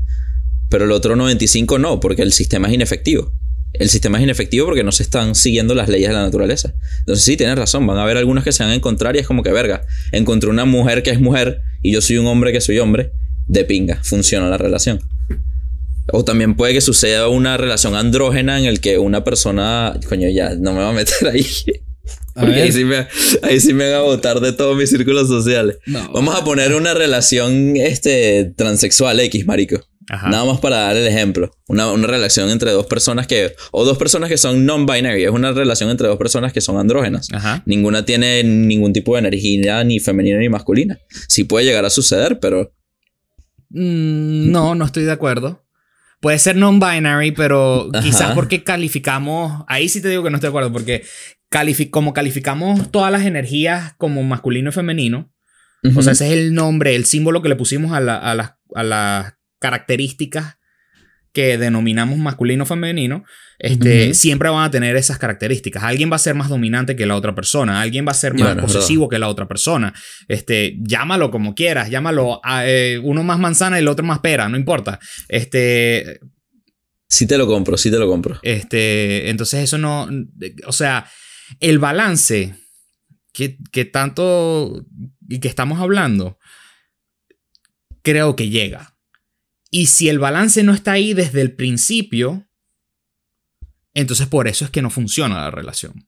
[0.68, 3.32] Pero el otro 95% no, porque el sistema es inefectivo.
[3.72, 6.74] El sistema es inefectivo porque no se están siguiendo las leyes de la naturaleza.
[7.00, 9.26] Entonces sí, tienes razón, van a haber algunas que se van a encontrar y es
[9.26, 9.82] como que, verga,
[10.12, 13.12] encontré una mujer que es mujer y yo soy un hombre que soy hombre,
[13.46, 15.00] de pinga, funciona la relación.
[16.12, 20.54] O también puede que suceda una relación andrógena en el que una persona, coño, ya,
[20.56, 21.46] no me va a meter ahí.
[22.35, 23.07] Porque ahí sí, me,
[23.43, 25.78] ahí sí me van a botar de todos mis círculos sociales.
[25.87, 26.11] No.
[26.12, 29.81] Vamos a poner una relación este, transexual X, marico.
[30.09, 30.28] Ajá.
[30.28, 31.53] Nada más para dar el ejemplo.
[31.68, 33.55] Una, una relación entre dos personas que...
[33.70, 35.24] O dos personas que son non-binary.
[35.24, 37.28] Es una relación entre dos personas que son andrógenas.
[37.33, 37.62] Ajá.
[37.64, 40.99] Ninguna tiene ningún tipo de energía ni femenina ni masculina.
[41.28, 42.72] Sí puede llegar a suceder, pero...
[43.68, 45.64] Mm, no, no estoy de acuerdo.
[46.21, 48.03] Puede ser non-binary, pero Ajá.
[48.03, 49.64] quizás porque calificamos.
[49.68, 51.05] Ahí sí te digo que no estoy de acuerdo, porque
[51.51, 55.33] califi- como calificamos todas las energías como masculino y femenino,
[55.97, 58.53] o sea, ese es el nombre, el símbolo que le pusimos a, la- a las,
[58.75, 60.59] a las características
[61.33, 62.66] que denominamos masculino
[63.62, 65.82] este, siempre van a tener esas características.
[65.82, 68.40] Alguien va a ser más dominante que la otra persona, alguien va a ser más
[68.40, 68.72] Claro, es verdad.
[68.74, 69.92] posesivo que la otra persona.
[70.28, 74.48] Este, llámalo como quieras, llámalo a, eh, uno más manzana y el otro más pera,
[74.48, 74.98] no importa.
[75.28, 76.20] Este,
[77.06, 78.38] Sí te lo compro, sí te lo compro.
[78.42, 80.08] este, entonces eso no,
[80.66, 81.06] o sea,
[81.58, 82.54] el balance
[83.32, 84.86] que, que tanto
[85.28, 86.38] y que estamos hablando,
[88.02, 88.96] creo que llega.
[89.70, 92.46] Y si el balance no está ahí desde el principio,
[93.95, 96.07] entonces por eso es que no funciona la relación.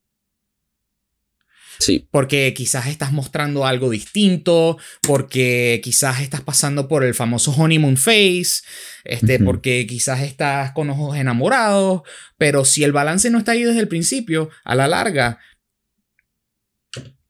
[1.79, 2.07] Sí.
[2.13, 8.63] Porque quizás estás mostrando algo distinto, porque quizás estás pasando por el famoso honeymoon phase,
[9.03, 12.03] este, porque quizás estás con ojos enamorados,
[12.39, 15.41] pero si el balance no está ahí desde el principio, a la larga,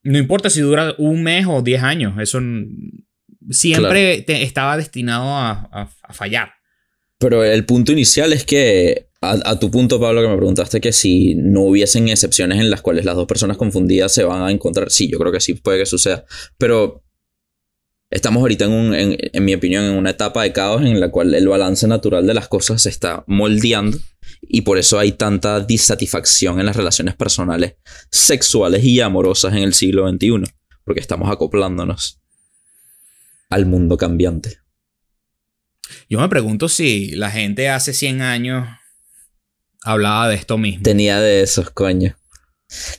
[0.03, 2.41] no importa si dura un mes o 10 años, eso
[3.51, 6.53] siempre te- estaba destinado a, a- a fallar.
[7.19, 11.37] Pero el punto inicial es que, a, tu punto, Pablo, que me preguntaste que si
[11.37, 15.09] no hubiesen excepciones en las cuales las dos personas confundidas se van a encontrar, sí,
[15.09, 16.25] yo creo que sí puede que suceda.
[16.59, 17.05] Pero
[18.11, 21.13] estamos ahorita, en, un, en, en mi opinión, en una etapa de caos en la
[21.13, 23.97] cual el balance natural de las cosas se está moldeando
[24.43, 27.77] y por eso hay tanta disatisfacción en las relaciones personales,
[28.11, 30.43] sexuales y amorosas en el siglo XXI,
[30.85, 32.21] porque estamos acoplándonos
[33.51, 34.59] al mundo cambiante.
[36.09, 38.67] Yo me pregunto si la gente hace 100 años
[39.85, 40.83] hablaba de esto mismo.
[40.83, 42.17] Tenía de esos, coño.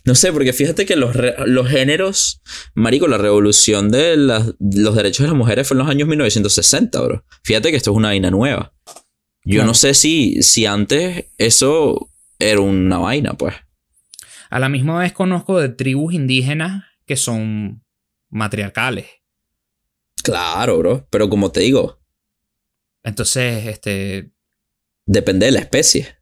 [0.05, 1.15] No sé, porque fíjate que los,
[1.47, 2.41] los géneros,
[2.75, 7.25] marico, la revolución de los derechos de las mujeres fue en los años 1960, bro.
[7.43, 8.73] Fíjate que esto es una vaina nueva.
[9.45, 9.67] Yo Claro.
[9.67, 13.55] no sé si, si antes eso era una vaina, pues.
[14.51, 17.83] A la misma vez conozco de tribus indígenas que son
[18.29, 19.07] matriarcales.
[20.23, 21.07] Claro, bro.
[21.09, 21.99] Pero como te digo,
[23.03, 24.31] Entonces, este,
[25.05, 26.15] depende de la especie.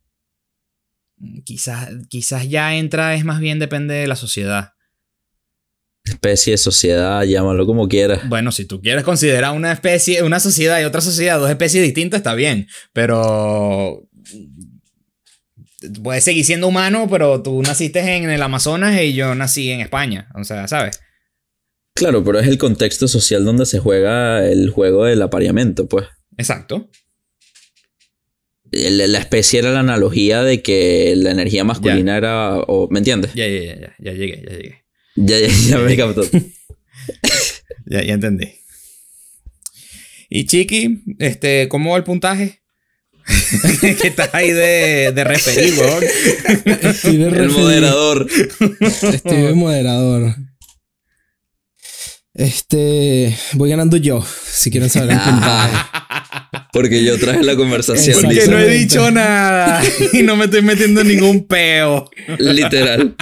[1.43, 4.73] Quizás, quizás ya entra, es más bien depende de la sociedad.
[6.03, 8.27] especie, sociedad, llámalo como quieras.
[8.27, 12.19] Bueno, si tú quieres considerar una especie, una sociedad y otra sociedad, dos especies distintas,
[12.19, 12.67] está bien.
[12.93, 14.07] Pero.
[16.03, 20.29] Puedes seguir siendo humano, pero tú naciste en el Amazonas y yo nací en España.
[20.35, 20.99] O sea, ¿sabes?
[21.95, 26.05] Claro, pero es el contexto social donde se juega el juego del apareamiento, pues.
[26.37, 26.89] Exacto.
[28.71, 32.55] La especie era la analogía de que la energía masculina era.
[32.57, 33.33] o- ¿Me entiendes?
[33.33, 34.83] Ya, ya, ya, ya, ya llegué, ya llegué.
[35.15, 36.23] Ya, ya, ya me captó.
[37.87, 38.47] Ya, ya entendí.
[40.29, 42.61] Y Chiqui, este, ¿cómo va el puntaje?
[43.81, 46.03] que estás ahí de, de referir, weón.
[46.83, 48.27] Estoy de El moderador.
[49.01, 50.35] Estoy de moderador.
[52.33, 53.35] Este.
[53.53, 55.77] Voy ganando yo, si quieren saber el puntaje.
[56.73, 58.17] Porque yo traje la conversación.
[58.17, 58.39] Exacto.
[58.39, 59.81] Que no he dicho nada
[60.13, 62.09] y no me estoy metiendo en ningún peo.
[62.39, 63.15] Literal.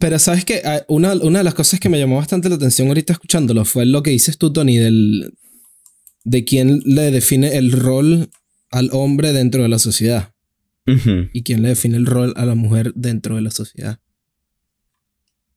[0.00, 3.12] Pero sabes que una, una de las cosas que me llamó bastante la atención ahorita
[3.12, 5.34] escuchándolo fue lo que dices tú, Tony, del,
[6.24, 8.30] de quién le define el rol
[8.70, 10.32] al hombre dentro de la sociedad
[11.32, 14.00] y quién le define el rol a la mujer dentro de la sociedad.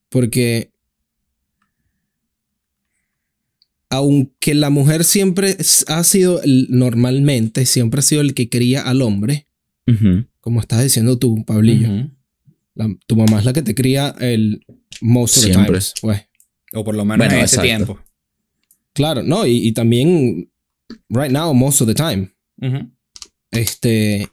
[0.10, 0.72] Porque
[3.90, 5.56] aunque la mujer siempre
[5.88, 9.48] ha sido el- normalmente, siempre ha sido el que cría al hombre,
[10.42, 12.10] como estás diciendo tú, Pablillo.
[12.74, 14.66] La- tu mamá es la que te cría el
[15.02, 15.66] most of the Siempre.
[15.74, 16.22] times, pues.
[16.74, 17.86] O por lo menos Bueno, en ese exacto.
[17.86, 18.00] tiempo.
[18.94, 20.52] Claro, no, y, y también
[21.10, 22.32] right now, most of the time.
[23.52, 24.28] Este.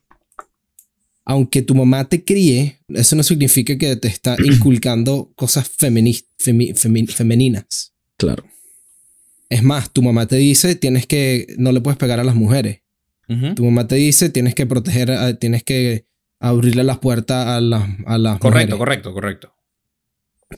[1.24, 6.74] Aunque tu mamá te críe, eso no significa que te está inculcando cosas femini- femi-
[6.74, 7.94] femi- femeninas.
[8.16, 8.44] Claro.
[9.52, 11.46] Es más, tu mamá te dice tienes que.
[11.58, 12.80] No le puedes pegar a las mujeres.
[13.54, 16.06] Tu mamá te dice tienes que proteger, tienes que
[16.38, 18.78] abrirle las puertas a las, a las Correcto, mujeres.
[18.78, 19.54] correcto, correcto.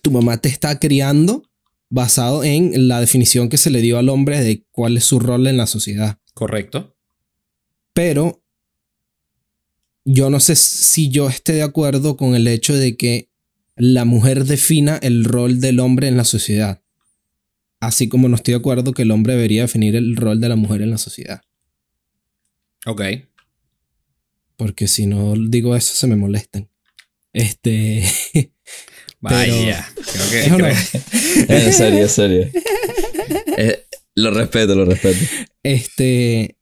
[0.03, 1.45] tu mamá te está criando
[1.89, 5.47] basado en la definición que se le dio al hombre de cuál es su rol
[5.47, 6.19] en la sociedad.
[6.35, 6.97] Correcto.
[7.93, 8.43] Pero
[10.05, 13.29] yo no sé si yo esté de acuerdo con el hecho de que
[13.77, 16.81] la mujer defina el rol del hombre en la sociedad.
[17.87, 20.57] Así como no estoy de acuerdo que el hombre debería definir el rol de la
[20.57, 21.43] mujer en la sociedad.
[22.87, 23.03] Ok.
[24.57, 26.69] Porque si no digo eso se me molestan.
[27.33, 28.05] Este...
[29.21, 29.89] Vaya.
[29.95, 30.75] Creo que,
[31.49, 32.49] En serio, en serio.
[33.57, 35.19] Eh, lo respeto, lo respeto.
[35.63, 36.57] Este,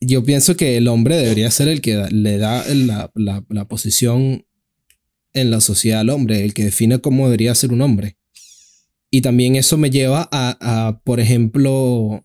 [0.00, 3.68] yo pienso que el hombre debería ser el que da- le da la, la- la
[3.68, 4.44] posición
[5.32, 8.16] en la sociedad al hombre, el que define cómo debería ser un hombre.
[9.14, 10.56] Y también eso me lleva a,
[10.88, 12.24] a, por ejemplo,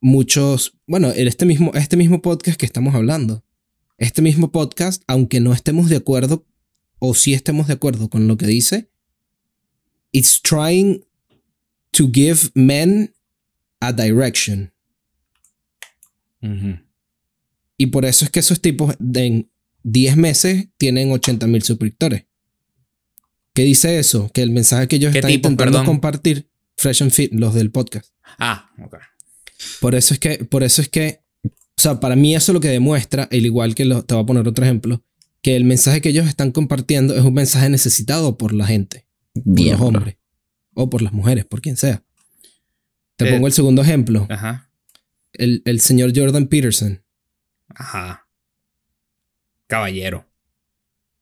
[0.00, 3.44] muchos, bueno, en este mismo, este mismo podcast que estamos hablando.
[3.98, 6.46] Este mismo podcast, aunque no estemos de acuerdo,
[7.00, 8.88] o sí estemos de acuerdo con lo que dice,
[10.12, 11.04] it's trying
[11.90, 13.12] to give men
[13.80, 14.72] a direction.
[17.76, 19.50] Y por eso es que esos tipos en
[19.82, 22.26] 10 meses tienen 80 mil suscriptores.
[23.56, 24.30] ¿Qué dice eso?
[24.34, 25.86] Que el mensaje que ellos ¿Qué están intentando perdón?
[25.86, 26.46] compartir,
[26.76, 28.12] Fresh and Fit, los del podcast.
[28.38, 28.96] Ah, ok.
[29.80, 31.50] Por eso es que, por eso es que, o
[31.80, 34.46] sea, para mí eso lo que demuestra, el igual que lo- te voy a poner
[34.46, 35.02] otro ejemplo,
[35.40, 39.58] que el mensaje que ellos están compartiendo es un mensaje necesitado por la gente, por
[39.58, 40.16] los hombres,
[40.74, 42.02] o por las mujeres, por quien sea.
[43.16, 44.68] Te Eh, pongo el segundo ejemplo, Ajá.
[45.32, 47.02] el, el señor Jordan Peterson.
[47.68, 48.26] Ajá.
[49.66, 50.26] Caballero.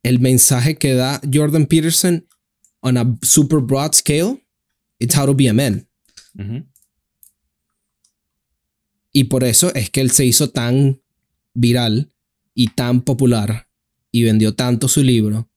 [0.05, 2.27] El mensaje que da Jordan Peterson
[2.81, 4.41] on a super broad scale,
[5.01, 5.89] it's how to be a man.
[9.13, 11.01] Y por eso es que él se hizo tan
[11.55, 12.13] viral
[12.55, 13.69] y tan popular
[14.13, 15.49] y vendió tanto su libro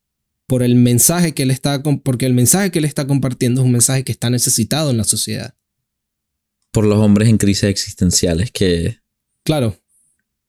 [0.48, 3.74] por el mensaje que él está porque el mensaje que él está compartiendo es un
[3.74, 5.56] mensaje que está necesitado en la sociedad.
[6.72, 9.00] Por los hombres en crisis existenciales que...
[9.44, 9.78] Claro.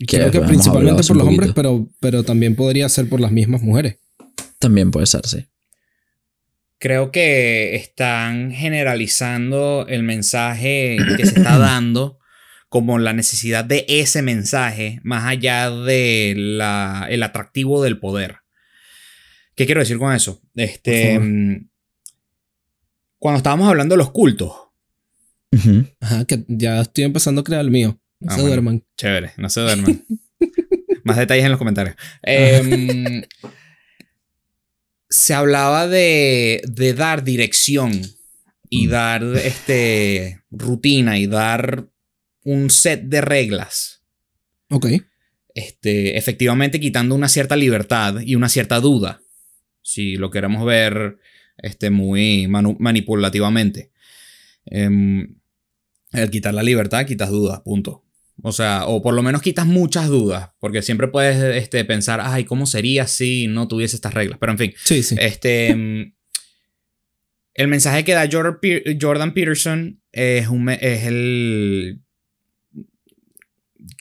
[0.07, 3.99] Creo que principalmente por los hombres, pero, pero también podría ser por las mismas mujeres.
[4.59, 5.47] También puede ser, sí.
[6.79, 12.19] Creo que están generalizando el mensaje que se está dando
[12.69, 18.37] como la necesidad de ese mensaje más allá de la, el atractivo del poder.
[19.57, 20.41] ¿Qué quiero decir con eso?
[20.55, 21.19] Este,
[23.19, 24.53] cuando estábamos hablando de los cultos.
[25.99, 27.99] Ajá, que ya estoy empezando a crear el mío.
[28.21, 28.47] No Ah, se bueno.
[28.49, 28.85] duerman.
[28.97, 30.05] Chévere, no se duerman.
[31.05, 31.97] Más detalles en los comentarios.
[32.23, 33.23] Em,
[35.09, 38.03] se hablaba de, de dar dirección
[38.71, 38.91] y Mm.
[38.91, 41.89] dar este, rutina y dar
[42.45, 44.03] un set de reglas.
[44.71, 44.87] Ok.
[45.55, 49.23] Este, efectivamente quitando una cierta libertad y una cierta duda.
[49.83, 51.19] Si lo queremos ver
[51.57, 53.91] este, muy manipulativamente.
[54.67, 55.37] Em,
[56.13, 58.05] al quitar la libertad, quitas dudas, punto.
[58.43, 62.45] O sea, o por lo menos quitas muchas dudas, porque siempre puedes este, pensar, ay,
[62.45, 64.39] ¿cómo sería si no tuviese estas reglas?
[64.39, 65.17] Pero en fin, Sí, sí.
[65.19, 66.15] este, mm,
[67.55, 72.01] el mensaje que da Jordan, Pe- Jordan Peterson es, un, es el...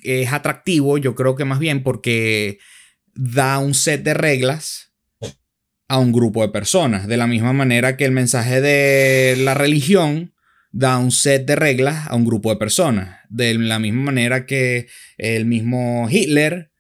[0.03, 2.59] Es atractivo, yo creo que más bien porque
[3.15, 4.93] da un set de reglas
[5.87, 7.07] a un grupo de personas.
[7.07, 10.33] De la misma manera que el mensaje de la religión
[10.79, 13.19] da un set de reglas a un grupo de personas.
[13.29, 16.71] De la misma manera que el mismo Hitler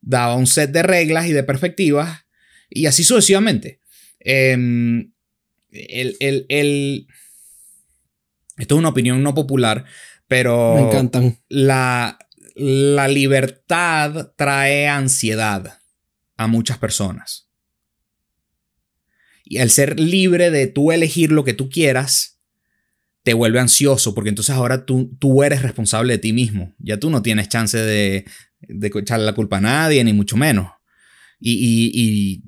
[0.00, 2.26] daba un set de reglas y de perspectivas
[2.68, 3.78] y así sucesivamente.
[4.18, 5.12] Em,
[5.70, 7.06] el, el- el-
[8.58, 9.84] esto es una opinión no popular,
[10.26, 11.38] pero Me encantan.
[11.48, 12.18] la,
[12.56, 15.78] la libertad trae ansiedad
[16.36, 17.48] a muchas personas.
[19.44, 22.35] Y el ser libre de tú elegir lo que tú quieras,
[23.26, 26.72] te vuelve ansioso, porque entonces ahora tú, tú eres responsable de ti mismo.
[26.78, 28.24] Ya tú no tienes chance de,
[28.60, 30.70] de echarle la culpa a nadie, ni mucho menos.
[31.40, 32.42] Y, y- y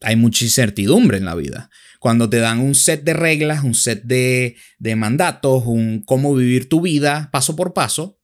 [0.00, 1.68] hay mucha incertidumbre en la vida.
[1.98, 6.66] Cuando te dan un set de reglas, un set de, de mandatos, un cómo vivir
[6.70, 8.18] tu vida paso por paso,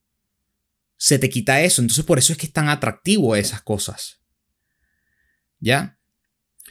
[0.96, 1.82] se te quita eso.
[1.82, 4.22] Entonces por eso es que es tan atractivo esas cosas.
[5.60, 5.98] ¿Ya?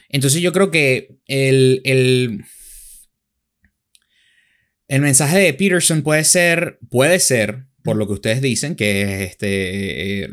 [0.09, 2.43] Entonces yo creo que el, el,
[4.87, 9.31] el mensaje de Peterson puede ser, puede ser, por lo que ustedes dicen, que es
[9.31, 10.29] este, eh,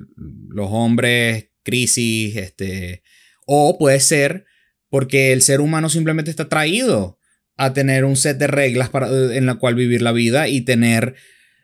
[0.48, 3.03] los hombres, crisis, este,
[3.46, 4.46] o puede ser
[4.92, 7.18] porque el ser humano simplemente está traído
[7.57, 11.14] a tener un set de reglas para, en la cual vivir la vida y tener,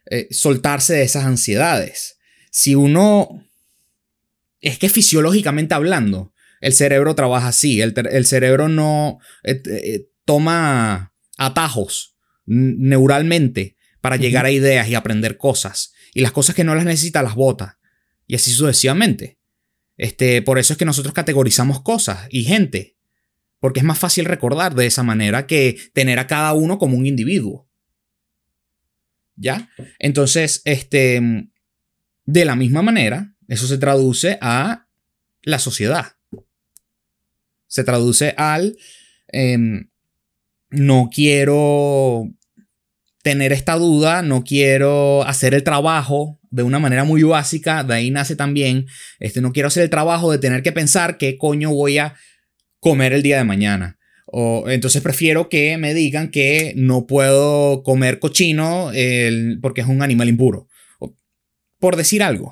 [0.07, 2.19] eh, soltarse de esas ansiedades.
[2.51, 3.47] Si uno,
[4.63, 6.33] es que fisiológicamente hablando,
[6.63, 12.18] el cerebro trabaja así, el, el cerebro no eh, eh, toma atajos
[12.49, 15.93] neuralmente para llegar a ideas y aprender cosas.
[16.15, 17.79] Y las cosas que no las necesita las bota.
[18.27, 19.39] Y así sucesivamente.
[19.97, 22.97] Este, por eso es que nosotros categorizamos cosas y gente.
[23.61, 27.07] Porque es más fácil recordar de esa manera que tener a cada uno como un
[27.07, 27.69] individuo.
[29.37, 29.71] ¿Ya?
[29.99, 31.21] Entonces, este,
[32.25, 34.89] de la misma manera, eso se traduce a
[35.43, 36.17] la sociedad.
[37.67, 38.77] Se traduce al
[39.29, 39.91] em,
[40.71, 42.31] no quiero
[43.29, 48.11] tener esta duda, no quiero hacer el trabajo de una manera muy básica, de ahí
[48.11, 48.87] nace también,
[49.21, 52.15] este, no quiero hacer el trabajo de tener que pensar qué coño voy a
[52.81, 53.99] comer el día de mañana.
[54.25, 58.91] O, entonces prefiero que me digan que no puedo comer cochino
[59.61, 60.69] porque es un animal impuro.
[61.01, 61.15] O-
[61.79, 62.51] por decir algo.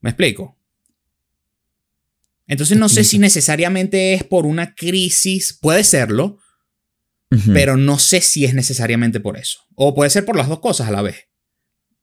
[0.00, 0.58] ¿Me explico?
[2.48, 6.40] Entonces no sé si necesariamente es por una crisis, puede serlo,
[7.52, 9.60] Pero no sé si es necesariamente por eso.
[9.76, 11.28] O puede ser por las dos cosas a la vez.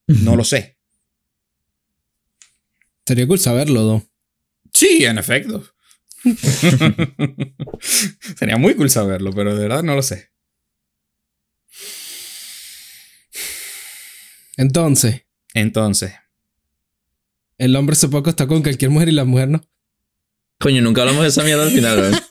[0.07, 0.77] No lo sé.
[3.05, 4.09] Sería cool saberlo, ¿no?
[4.73, 5.65] Sí, en efecto.
[8.37, 10.31] Sería muy cool saberlo, pero de verdad no lo sé.
[14.55, 16.13] Entonces, Entonces,
[17.57, 19.61] el hombre se puede acostar con cualquier mujer y la mujer no.
[20.59, 22.23] Coño, nunca hablamos de esa mierda al final, ¿verdad?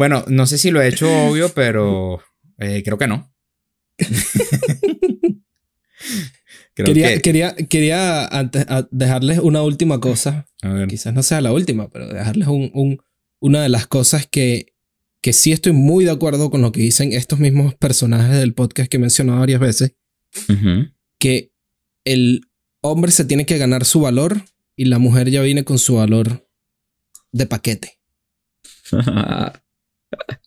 [0.00, 2.22] Bueno, no sé si lo he hecho obvio, pero
[2.56, 3.30] eh, creo que no.
[6.74, 7.20] creo Quería, que...
[7.20, 10.46] quería, quería antes, dejarles una última cosa.
[10.88, 13.02] Quizás no sea la última, pero dejarles un, un-
[13.40, 14.72] una de las cosas que,
[15.20, 18.90] que sí estoy muy de acuerdo con lo que dicen estos mismos personajes del podcast
[18.90, 19.94] que he mencionado varias veces.
[21.18, 21.52] Que
[22.04, 22.46] el
[22.80, 24.42] hombre se tiene que ganar su valor
[24.76, 26.48] y la mujer ya viene con su valor
[27.32, 27.98] de paquete.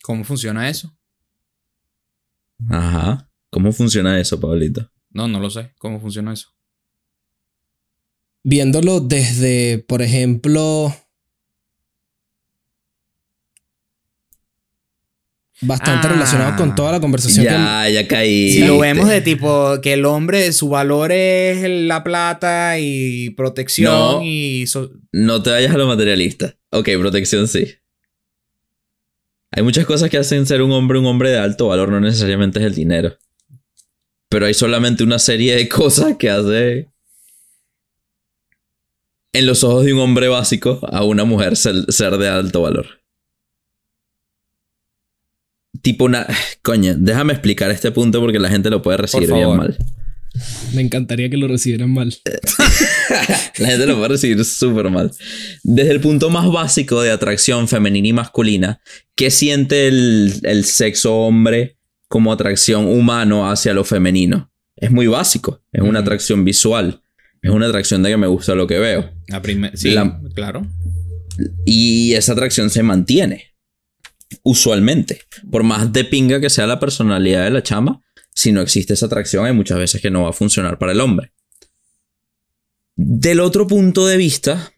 [0.01, 0.95] ¿Cómo funciona eso?
[2.70, 3.30] Ajá.
[3.49, 4.89] ¿Cómo funciona eso, Pablito?
[5.11, 5.74] No, no lo sé.
[5.78, 6.49] ¿Cómo funciona eso?
[8.43, 10.93] Viéndolo desde, por ejemplo,
[15.61, 16.11] bastante Ah.
[16.11, 18.51] relacionado con toda la conversación que Ya, ya caí.
[18.51, 23.93] Si lo vemos de tipo que el hombre, su valor es la plata y protección
[23.93, 24.22] No.
[24.24, 24.68] y...
[24.68, 26.57] so- No te vayas a lo materialista.
[26.72, 27.76] Ok, protección sí.
[29.56, 32.60] Hay muchas cosas que hacen ser un hombre un hombre de alto valor, no necesariamente
[32.60, 33.16] es el dinero.
[34.28, 36.89] Pero hay solamente una serie de cosas que hace
[39.32, 42.88] en los ojos de un hombre básico a una mujer ser, ser de alto valor.
[45.82, 46.26] Tipo una...
[46.64, 49.78] Coño, déjame explicar este punto porque la gente lo puede recibir bien mal.
[50.74, 52.14] Me encantaría que lo recibieran mal.
[53.60, 55.12] La gente lo puede recibir súper mal.
[55.64, 58.82] Desde el punto más básico de atracción femenina y masculina,
[59.16, 61.78] ¿qué siente el, el sexo hombre
[62.08, 64.52] como atracción humano hacia lo femenino?
[64.76, 65.62] Es muy básico.
[65.72, 67.02] Es una atracción visual.
[67.42, 69.12] Es una atracción de que me gusta lo que veo.
[69.28, 69.42] La
[69.76, 70.66] sí, La- claro.
[71.66, 73.54] Y esa atracción se mantiene.
[74.44, 75.22] Usualmente.
[75.52, 78.02] Por más de pinga que sea la personalidad de la chama,
[78.34, 81.02] si no existe esa atracción, hay muchas veces que no va a funcionar para el
[81.02, 81.32] hombre.
[82.96, 84.74] Del otro punto de vista,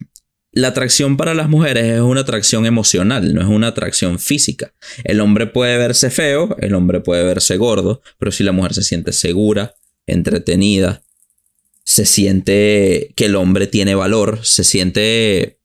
[0.52, 4.72] la atracción para las mujeres es una atracción emocional, no es una atracción física.
[5.04, 8.82] El hombre puede verse feo, el hombre puede verse gordo, pero si la mujer se
[8.82, 9.74] siente segura,
[10.06, 11.02] entretenida,
[11.84, 15.60] se siente que el hombre tiene valor, se siente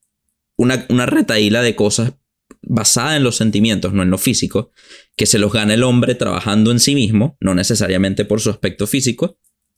[0.58, 2.14] una, una retaíla de cosas
[2.62, 4.72] basada en los sentimientos, no en lo físico,
[5.16, 8.88] que se los gana el hombre trabajando en sí mismo, no necesariamente por su aspecto
[8.88, 9.38] físico.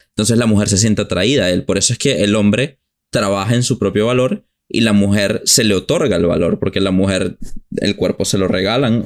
[0.09, 1.65] Entonces la mujer se siente atraída a él.
[1.65, 2.79] Por eso es que el hombre
[3.09, 6.91] trabaja en su propio valor y la mujer se le otorga el valor, porque la
[6.91, 7.38] mujer
[7.77, 9.05] el cuerpo se lo regalan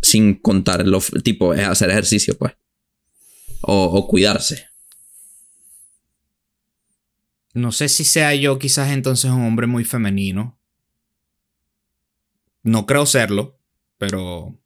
[0.00, 2.54] sin contar lo tipo, es hacer ejercicio, pues.
[3.62, 4.66] O, o cuidarse.
[7.54, 10.58] No sé si sea yo quizás entonces un hombre muy femenino.
[12.62, 13.58] No creo serlo,
[13.98, 14.58] pero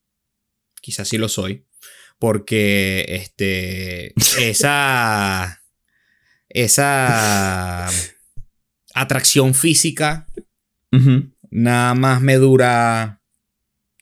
[0.80, 1.66] quizás sí lo soy.
[2.18, 4.14] Porque este.
[4.40, 5.62] Esa.
[6.48, 7.88] Esa.
[8.94, 10.26] Atracción física
[11.50, 13.20] nada más me dura.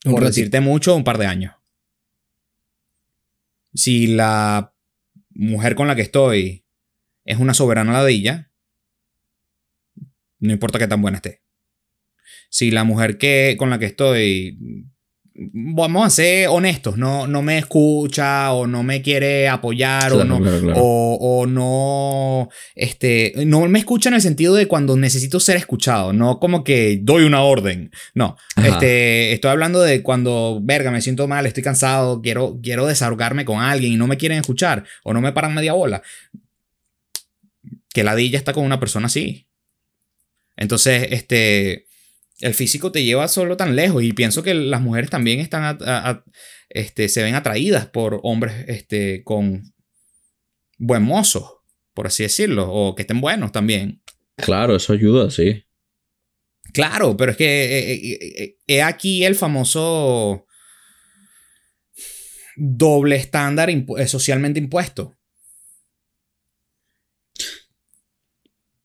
[0.02, 1.54] Por decirte mucho, un par de años.
[3.72, 4.74] Si la
[5.30, 6.64] mujer con la que estoy
[7.24, 8.50] es una soberana ladilla,
[10.40, 11.43] no importa qué tan buena esté.
[12.54, 14.56] Si la mujer que, con la que estoy,
[15.34, 20.40] vamos a ser honestos, no, no me escucha o no me quiere apoyar o no,
[20.40, 20.80] claro, claro.
[20.80, 26.12] o, o no, este, no me escucha en el sentido de cuando necesito ser escuchado,
[26.12, 28.68] no como que doy una orden, no, Ajá.
[28.68, 33.58] este, estoy hablando de cuando, verga, me siento mal, estoy cansado, quiero, quiero desahogarme con
[33.58, 36.04] alguien y no me quieren escuchar o no me paran media bola.
[37.92, 39.48] Que la dilla está con una persona así.
[40.56, 41.86] Entonces, este,
[42.44, 45.78] el físico te lleva solo tan lejos y pienso que las mujeres también están, a-
[45.80, 46.24] a- a-
[46.68, 49.72] este, se ven atraídas por hombres, este, con
[50.78, 51.62] buen mozo,
[51.94, 54.02] por así decirlo, o que estén buenos también.
[54.36, 55.64] Claro, eso ayuda, sí.
[56.72, 57.44] Claro, pero es que
[57.78, 60.46] eh, eh, eh, he aquí el famoso
[62.56, 65.16] doble estándar eh, socialmente impuesto.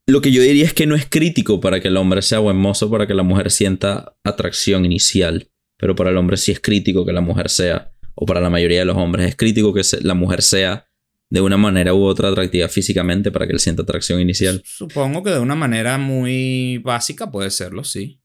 [0.09, 2.57] Lo que yo diría es que no es crítico para que el hombre sea buen
[2.57, 5.51] mozo, para que la mujer sienta atracción inicial.
[5.77, 8.79] Pero para el hombre sí es crítico que la mujer sea, o para la mayoría
[8.79, 10.87] de los hombres, es crítico que la mujer sea
[11.29, 14.63] de una manera u otra atractiva físicamente para que él sienta atracción inicial.
[14.65, 18.19] Supongo que de una manera muy básica puede serlo, sí.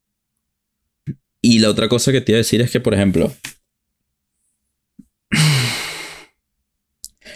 [1.43, 3.31] Y la otra cosa que te iba a decir es que, por ejemplo,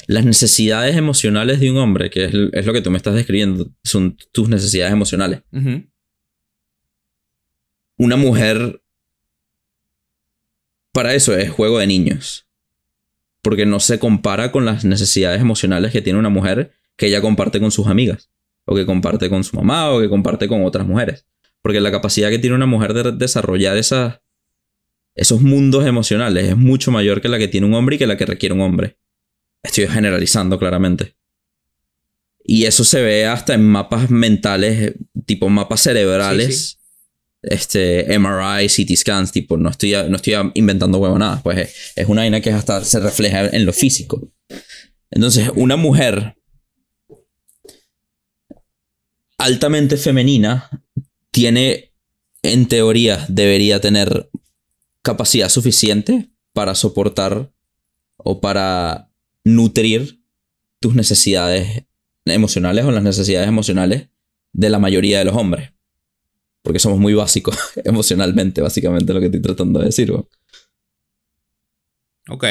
[0.09, 3.70] las necesidades emocionales de un hombre, que es, es lo que tú me estás describiendo,
[3.84, 5.42] son tus necesidades emocionales.
[7.98, 8.82] Una mujer,
[10.92, 12.48] para eso es juego de niños.
[13.42, 17.61] Porque no se compara con las necesidades emocionales que tiene una mujer que ella comparte
[17.61, 18.30] con sus amigas,
[18.64, 21.26] o que comparte con su mamá, o que comparte con otras mujeres.
[21.61, 24.20] Porque la capacidad que tiene una mujer de desarrollar esas,
[25.14, 28.16] esos mundos emocionales es mucho mayor que la que tiene un hombre y que la
[28.16, 28.96] que requiere un hombre.
[29.68, 31.14] Estoy generalizando claramente.
[32.43, 34.94] Y eso se ve hasta en mapas mentales,
[35.26, 36.56] tipo mapas cerebrales.
[36.70, 36.76] Sí,
[37.43, 42.22] Este, MRI, CT scans, tipo, no estoy, no estoy inventando huevonadas, pues es, es una
[42.22, 44.32] vaina que hasta se refleja en lo físico.
[45.10, 46.36] Entonces, una mujer
[49.36, 50.68] altamente femenina
[51.30, 51.93] tiene,
[52.43, 54.30] en teoría, debería tener
[55.02, 57.52] capacidad suficiente para soportar
[58.16, 59.09] o para
[59.54, 60.20] nutrir
[60.80, 61.84] tus necesidades
[62.24, 64.08] emocionales o las necesidades emocionales
[64.52, 65.72] de la mayoría de los hombres.
[66.62, 70.10] Porque somos muy básicos emocionalmente, básicamente lo que estoy tratando de decir.
[70.10, 70.28] ¿no?
[72.28, 72.44] Ok.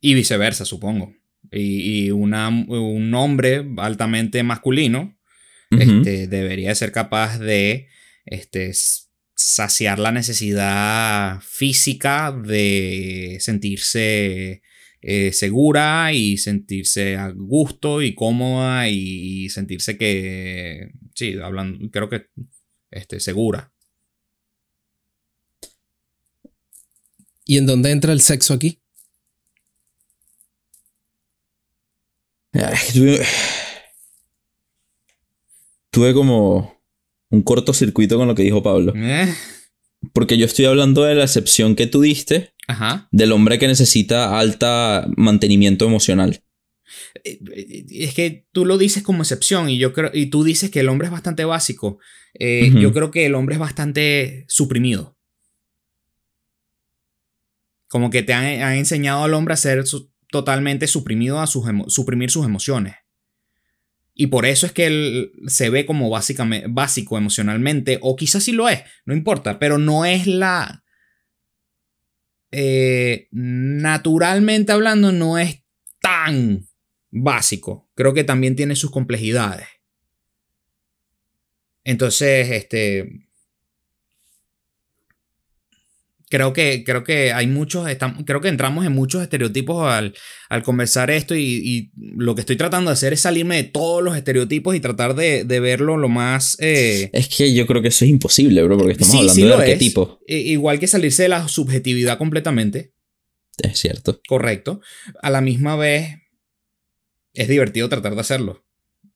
[0.00, 1.14] Y viceversa, supongo.
[1.50, 5.16] Y, y una- un hombre altamente masculino
[5.70, 7.88] este, debería de ser capaz de
[8.26, 8.72] este,
[9.44, 14.62] saciar la necesidad física de sentirse
[15.02, 22.28] eh, segura y sentirse a gusto y cómoda y, sentirse que, sí, hablando, creo que
[22.90, 23.70] este, segura.
[27.44, 28.80] ¿Y en dónde entra el sexo aquí?
[35.90, 36.74] Tuve como
[37.34, 38.92] un cortocircuito con lo que dijo Pablo.
[38.96, 39.32] Eh,
[40.12, 43.08] Porque yo estoy hablando de la excepción que tú diste Ajá.
[43.10, 46.42] del hombre que necesita alta mantenimiento emocional.
[47.24, 50.70] Eh, eh, Es que tú lo dices como excepción y yo creo y tú dices
[50.70, 51.98] que el hombre es bastante básico.
[52.38, 52.70] Eh.
[52.78, 55.16] Yo creo que el hombre es bastante suprimido.
[57.88, 61.64] Como que te han, han enseñado al hombre a ser su- totalmente suprimido a sus
[61.88, 62.94] suprimir sus emociones.
[64.14, 68.52] Y por eso es que él se ve como básicamente, básico emocionalmente, o quizás sí
[68.52, 70.84] lo es, no importa, pero no es la...
[72.52, 75.64] eh, naturalmente hablando, no es
[76.00, 76.68] tan
[77.10, 77.90] básico.
[77.94, 79.66] Creo que también tiene sus complejidades.
[81.82, 83.23] Entonces, este.
[86.34, 90.14] Creo que, creo que hay muchos, estam- creo que entramos en muchos estereotipos al,
[90.48, 94.02] al conversar esto y, y lo que estoy tratando de hacer es salirme de todos
[94.02, 96.56] los estereotipos y tratar de, de verlo lo más...
[96.58, 99.42] eh, Es que yo creo que eso es imposible, bro, porque estamos Sí, hablando sí
[99.42, 99.54] de es.
[99.60, 100.18] arquetipos.
[100.26, 102.92] igual que salirse de la subjetividad completamente,
[103.62, 104.20] Es cierto.
[104.26, 104.80] correcto.
[105.22, 106.16] A la misma vez,
[107.32, 108.64] es divertido tratar de hacerlo.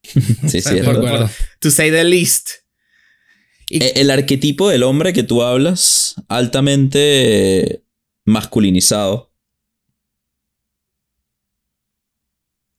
[0.47, 0.91] Sí, es cierto.
[0.93, 1.29] acuerdo.
[1.59, 2.49] To say the least.
[3.71, 7.83] Y- E- El arquetipo del hombre que tú hablas, altamente
[8.25, 9.31] masculinizado,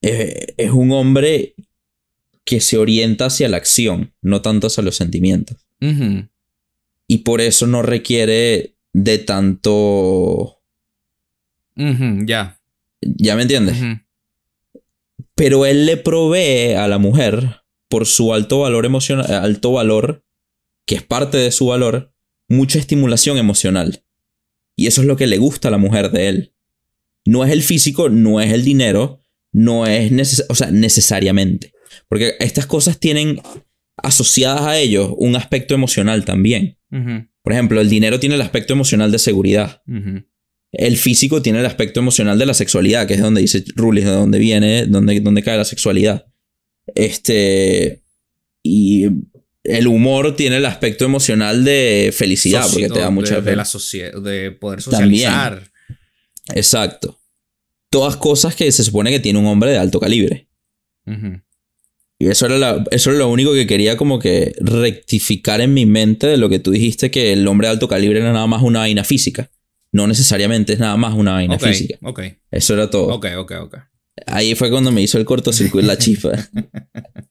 [0.01, 1.55] eh, es un hombre
[2.45, 5.57] que se orienta hacia la acción, no tanto hacia los sentimientos.
[7.07, 10.61] Y por eso no requiere de tanto...
[12.25, 12.59] Ya.
[13.01, 13.77] ¿Ya me entiendes?
[15.35, 20.23] Pero él le provee a la mujer, por su alto valor emocional, alto valor,
[20.89, 22.15] que es parte de su valor,
[22.47, 24.03] mucha estimulación emocional.
[24.75, 26.53] Y eso es lo que le gusta a la mujer de él.
[27.25, 29.19] No es el físico, no es el dinero,
[29.51, 31.73] no es neces o sea, necesariamente.
[32.07, 33.39] Porque estas cosas tienen
[33.97, 36.79] asociadas a ellos un aspecto emocional también.
[37.43, 39.83] Por ejemplo, el dinero tiene el aspecto emocional de seguridad.
[40.71, 44.11] El físico tiene el aspecto emocional de la sexualidad, que es donde dice Rulis, de
[44.11, 46.25] dónde viene, donde, donde cae la sexualidad.
[46.95, 48.01] Este.
[48.63, 49.05] Y
[49.77, 53.63] el humor tiene el aspecto emocional de felicidad, Soci- porque te da mucha de, la
[54.21, 55.23] de poder También.
[55.29, 55.71] socializar.
[56.53, 57.19] Exacto.
[57.89, 60.47] Todas cosas que se supone que tiene un hombre de alto calibre.
[62.21, 65.85] Y eso era, la- eso era lo único que quería como que rectificar en mi
[65.85, 68.61] mente de lo que tú dijiste, que el hombre de alto calibre era nada más
[68.61, 69.49] una vaina física.
[69.91, 71.97] No necesariamente es nada más una vaina física.
[72.51, 73.07] Eso era todo.
[73.15, 73.77] ok, ok, ok.
[74.27, 76.31] Ahí fue cuando me hizo el cortocircuito la chispa.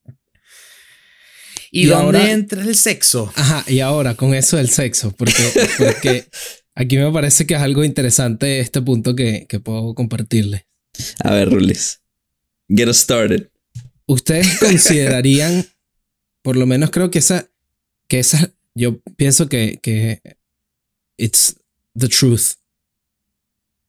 [1.70, 3.32] ¿Y, Y dónde ahora- entra el sexo?
[3.36, 5.43] Ajá, y ahora con eso del sexo, porque,
[5.78, 6.27] porque
[6.74, 10.66] aquí me parece que es algo interesante este punto que, que puedo compartirle.
[11.23, 12.01] A ver, Rulis.
[12.69, 13.49] Get us started.
[14.07, 15.66] ¿Ustedes considerarían,
[16.43, 17.49] por lo menos creo que esa,
[18.09, 20.23] que esa, yo pienso que, que
[21.19, 21.57] it's
[21.99, 22.53] the truth.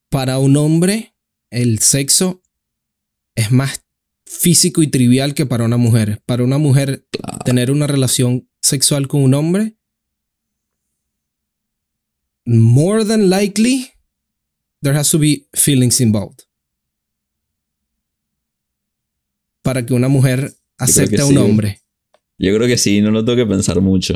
[0.10, 1.14] Para un hombre,
[1.52, 2.42] el sexo
[3.36, 3.84] es más
[4.30, 6.22] físico y trivial que para una mujer.
[6.26, 7.06] Para una mujer,
[7.44, 9.76] tener una relación sexual con un hombre,
[12.46, 13.90] more than likely,
[14.82, 16.44] there has to be feelings involved.
[19.64, 21.38] Para que una mujer acepte a un sí.
[21.38, 21.82] hombre.
[22.38, 24.16] Yo creo que sí, no lo tengo que pensar mucho.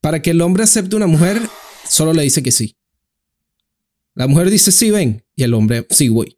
[0.00, 1.40] Para que el hombre acepte a una mujer,
[1.88, 2.76] solo le dice que sí.
[4.14, 5.24] La mujer dice sí, ven.
[5.34, 6.37] Y el hombre, sí, voy.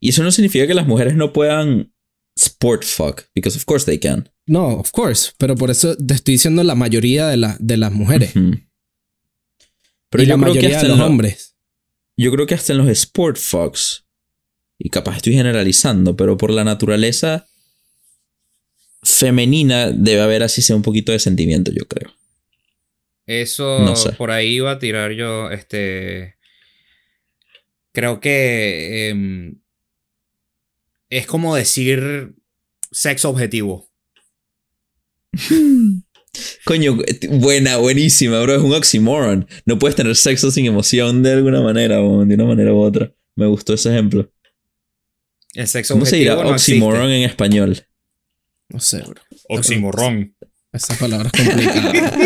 [0.00, 1.92] Y eso no significa que las mujeres no puedan
[2.36, 4.28] sport fuck, because of course they can.
[4.46, 5.32] No, of course.
[5.38, 8.32] Pero por eso te estoy diciendo la mayoría de, la- de las mujeres.
[8.34, 11.56] Pero y yo la creo que hasta de en los lo- hombres.
[12.16, 14.04] Yo creo que hasta en los sport fucks,
[14.78, 17.46] y capaz estoy generalizando, pero por la naturaleza
[19.02, 22.12] femenina debe haber así sea un poquito de sentimiento, yo creo.
[23.26, 24.12] Eso No sé.
[24.12, 25.50] por ahí iba a tirar yo.
[25.50, 26.34] Este.
[27.94, 29.08] Creo que.
[29.08, 29.60] em,
[31.10, 32.34] es como decir
[32.90, 33.88] sexo objetivo.
[36.64, 36.98] Coño,
[37.30, 38.56] buena, buenísima, bro.
[38.56, 39.46] Es un oxymoron.
[39.64, 43.14] No puedes tener sexo sin emoción de alguna manera, o de una manera u otra.
[43.36, 44.28] Me gustó ese ejemplo.
[45.54, 47.86] El sexo ¿Cómo se dirá no oxymoron en español?
[48.70, 49.22] No sé, bro.
[49.30, 49.46] existe.
[49.50, 50.34] Oximorrón.
[50.72, 51.92] Esa palabra es complicada.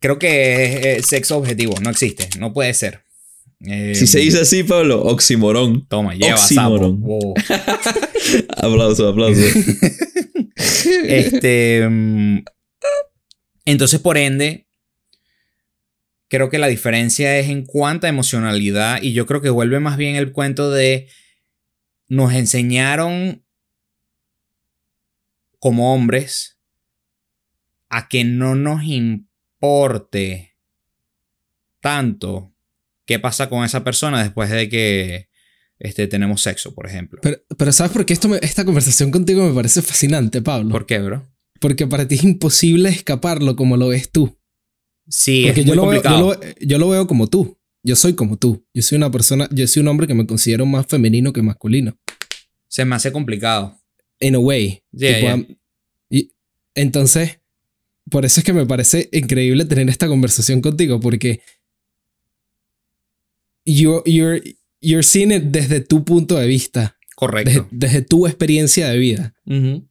[0.00, 1.76] Creo que es, sexo objetivo.
[1.80, 2.28] No existe.
[2.40, 3.04] No puede ser.
[3.60, 5.86] Em, Si se dice así, Pablo, oxymoron.
[5.86, 6.74] Toma, lleva sapo.
[6.74, 7.00] Oxímoron.
[7.00, 7.34] Wow.
[8.56, 9.40] Aplauso, aplauso.
[11.04, 11.86] Este.
[11.88, 12.44] mm,
[13.64, 14.66] Entonces, por ende,
[16.30, 20.14] Creo que la diferencia es en cuánta emocionalidad y yo creo que vuelve más bien
[20.14, 21.08] el cuento de
[22.06, 23.44] nos enseñaron
[25.58, 26.56] como hombres
[27.88, 30.56] a que no nos importe
[31.80, 32.49] tanto
[33.10, 35.28] qué pasa con esa persona después de que
[35.80, 37.18] este, tenemos sexo, por ejemplo.
[37.22, 40.70] Pero, pero ¿sabes por qué esto me- esta conversación contigo me parece fascinante, Pablo?
[40.70, 41.26] ¿Por qué, bro?
[41.60, 44.38] Porque para ti es imposible escaparlo como lo ves tú.
[45.08, 46.40] Sí, Porque es yo muy lo, veo, yo, complicado.
[46.60, 47.58] lo, yo lo veo como tú.
[47.82, 48.64] Yo soy como tú.
[48.72, 51.98] Yo soy una persona, yo soy un hombre que me considero más femenino que masculino.
[52.68, 53.76] Se me hace complicado.
[54.20, 54.84] In a way.
[54.92, 55.56] Yeah, Tipo, yeah.
[56.10, 56.32] y
[56.76, 57.40] entonces,
[58.10, 61.40] por eso es que me parece increíble tener esta conversación contigo, porque
[63.64, 64.42] you're, you're,
[64.80, 67.68] you're seeing it desde tu punto de vista, Correcto.
[67.70, 69.34] desde tu experiencia de vida.
[69.46, 69.86] Ujú.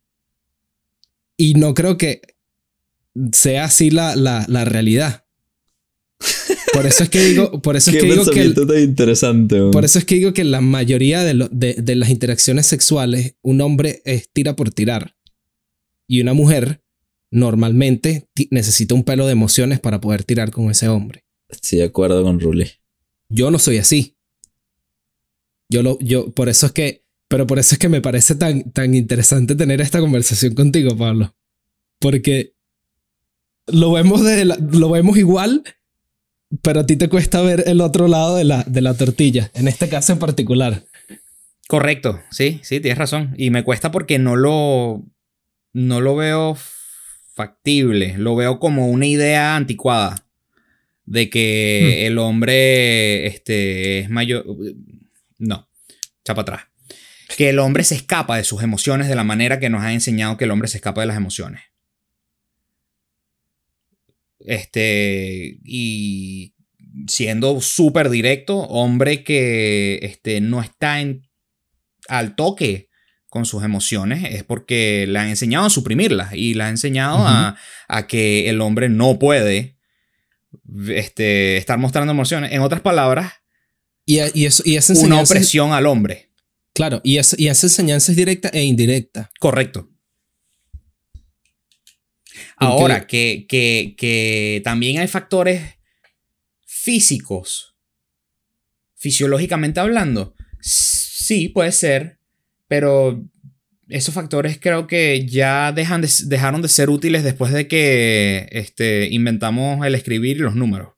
[1.38, 2.22] Y no creo que
[3.34, 5.26] sea así la, la, la realidad.
[6.74, 9.60] Por eso es que digo, por eso es que digo que el- tan interesante.
[9.72, 13.36] por eso es que digo que la mayoría de, lo- de, de las interacciones sexuales,
[13.42, 15.16] un hombre es tira por tirar.
[16.08, 16.82] Y una mujer
[17.32, 21.24] normalmente necesita un pelo de emociones para poder tirar con ese hombre.
[21.48, 22.68] Estoy de acuerdo con Ruli.
[23.30, 24.18] Yo no soy así.
[25.70, 28.72] Yo lo, yo, por eso es que, pero por eso es que me parece tan,
[28.72, 31.36] tan interesante tener esta conversación contigo, Pablo.
[32.00, 32.56] Porque
[33.68, 35.64] lo vemos, de lo vemos igual,
[36.64, 39.68] pero a ti te cuesta ver el otro lado de la, de la tortilla, en
[39.68, 40.86] este caso en particular.
[41.68, 43.36] Correcto, sí, sí, tienes razón.
[43.38, 45.06] Y me cuesta porque no lo,
[45.72, 46.58] no lo veo
[47.36, 50.29] factible, lo veo como una idea anticuada
[51.10, 54.46] de que el hombre este, es mayor...
[55.40, 55.68] No,
[56.24, 56.62] chapa atrás.
[57.36, 60.38] Que el hombre se escapa de sus emociones de la manera que nos ha enseñado
[60.38, 61.62] que el hombre se escapa de las emociones.
[64.40, 66.54] Este, y
[67.08, 71.28] siendo súper directo, hombre que este, no está en,
[72.08, 72.90] al toque
[73.30, 77.58] con sus emociones es porque le han enseñado a suprimirlas y le han enseñado a,
[77.88, 79.79] a que el hombre no puede
[80.90, 82.52] este, estar mostrando emociones.
[82.52, 83.34] En otras palabras,
[84.06, 86.30] Y, y, eso, y esa una es- opresión al hombre.
[86.74, 89.30] claro, y esa, y esa enseñanza es directa e indirecta.
[89.40, 89.90] Correcto.
[92.58, 95.62] Ahora, que, que, que también hay factores
[96.66, 97.76] físicos,
[98.96, 102.20] fisiológicamente hablando, sí puede ser,
[102.68, 103.24] pero
[103.90, 109.08] esos factores creo que ya dejan de- dejaron de ser útiles después de que este,
[109.12, 110.90] inventamos el escribir y los números.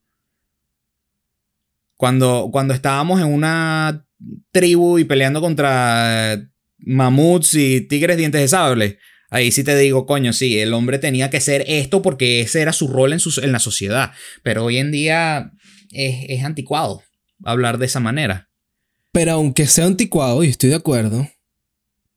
[1.96, 4.06] Cuando, cuando estábamos en una
[4.52, 6.42] tribu y peleando contra
[6.80, 8.98] mamuts y tigres dientes de sable,
[9.30, 12.74] ahí sí te digo, coño, sí, el hombre tenía que ser esto porque ese era
[12.74, 14.12] su rol en, su- en la sociedad.
[14.42, 15.52] Pero hoy en día
[15.92, 17.04] es, es anticuado
[17.44, 18.50] hablar de esa manera.
[19.12, 21.28] Pero aunque sea anticuado, y estoy de acuerdo,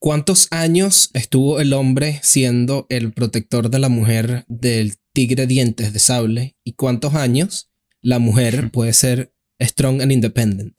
[0.04, 5.98] ¿cuántos años estuvo el hombre siendo el protector de la mujer del tigre dientes de
[5.98, 6.56] sable?
[6.62, 7.70] ¿Y cuántos años
[8.02, 10.78] la mujer puede ser strong and independent?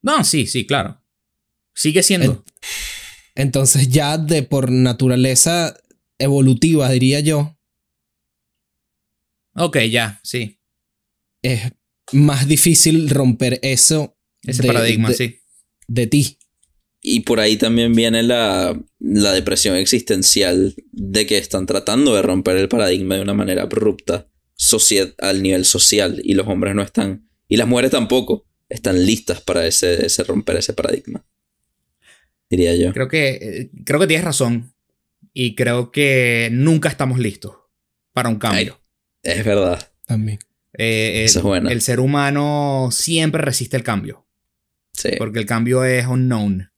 [0.00, 1.02] No, sí, sí, claro.
[1.74, 2.44] Sigue siendo.
[3.34, 5.76] Entonces ya de por naturaleza
[6.18, 7.56] evolutiva, diría yo,
[9.56, 10.60] Ok, ya, sí.
[11.42, 11.72] es
[12.12, 15.40] más difícil romper eso Ese de- paradigma, de- sí.
[15.88, 16.38] de ti.
[17.02, 22.56] Y por ahí también viene la, la depresión existencial de que están tratando de romper
[22.56, 24.26] el paradigma de una manera abrupta
[25.18, 29.66] al nivel social y los hombres no están, y las mujeres tampoco, están listas para
[29.66, 31.24] ese, ese romper ese paradigma.
[32.48, 32.92] Diría yo.
[32.92, 34.74] Creo que, eh, creo que tienes razón.
[35.32, 37.56] Y creo que nunca estamos listos
[38.12, 38.80] para un cambio.
[39.22, 39.92] Es verdad.
[40.06, 40.38] También.
[40.72, 41.70] Eh, Eso el, es bueno.
[41.70, 44.26] el ser humano siempre resiste el cambio.
[44.92, 45.10] Sí.
[45.18, 46.69] Porque el cambio es unknown.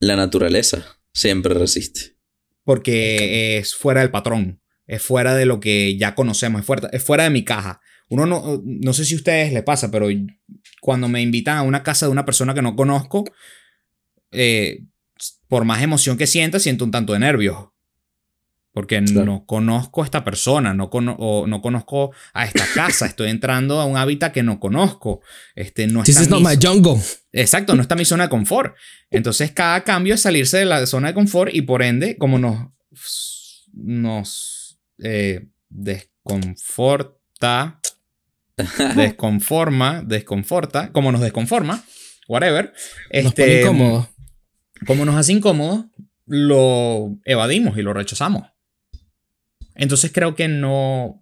[0.00, 2.16] La naturaleza siempre resiste.
[2.64, 4.60] Porque es fuera del patrón.
[4.86, 6.60] Es fuera de lo que ya conocemos.
[6.60, 7.80] Es fuera, es fuera de mi caja.
[8.08, 10.08] Uno no, no sé si a ustedes les pasa, pero
[10.80, 13.24] cuando me invitan a una casa de una persona que no conozco,
[14.30, 14.84] eh,
[15.48, 17.68] por más emoción que sienta, siento un tanto de nervios.
[18.78, 19.24] Porque Claro.
[19.24, 23.80] no conozco a esta persona, no, cono- o no conozco a esta casa, estoy entrando
[23.80, 25.20] a un hábitat que no conozco.
[25.56, 27.02] Este, no This is not my jungle.
[27.32, 28.76] Exacto, no está mi zona de confort.
[29.10, 32.68] Entonces, cada cambio es salirse de la zona de confort y por ende, como nos,
[33.72, 37.80] nos eh, desconforta,
[38.94, 41.82] desconforma, desconforta, como nos desconforma,
[42.28, 42.72] whatever,
[43.12, 44.06] Nos pone este, incómodos.
[44.86, 45.86] como nos hace incómodos,
[46.26, 48.42] lo evadimos y lo rechazamos.
[49.78, 51.20] Entonces creo que no,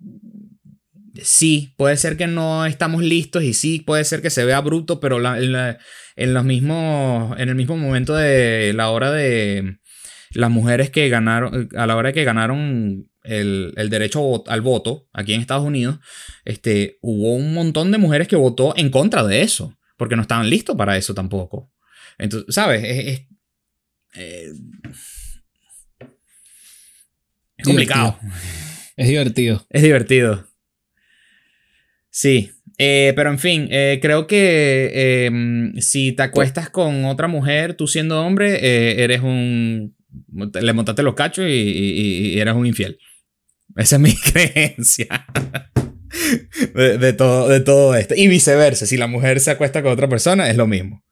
[1.22, 4.98] sí, puede ser que no estamos listos y sí, puede ser que se vea bruto,
[4.98, 9.78] pero en, los mismos, en el mismo momento de la hora de
[10.30, 15.40] las mujeres que ganaron, a la hora que ganaron el, derecho al voto aquí en
[15.40, 15.98] Estados Unidos,
[16.44, 20.48] este, hubo un montón de mujeres que votó en contra de eso, porque no estaban
[20.48, 21.72] listos para eso tampoco.
[22.18, 22.82] Entonces, ¿sabes?
[22.84, 23.26] Es,
[24.14, 24.52] eh,
[27.66, 28.18] complicado.
[28.96, 29.66] Es divertido.
[29.70, 30.46] Es divertido.
[32.10, 32.50] Sí.
[32.78, 35.30] eh, pero en fin, eh, creo que eh,
[35.80, 39.94] si te acuestas con otra mujer, tú siendo hombre, eh, eres un...
[40.62, 42.98] Le montaste los cachos y, y- y eres un infiel.
[43.76, 45.26] Esa es mi creencia.
[46.74, 48.14] De, de todo, de todo esto.
[48.16, 51.04] Y viceversa, si la mujer se acuesta con otra persona, es lo mismo.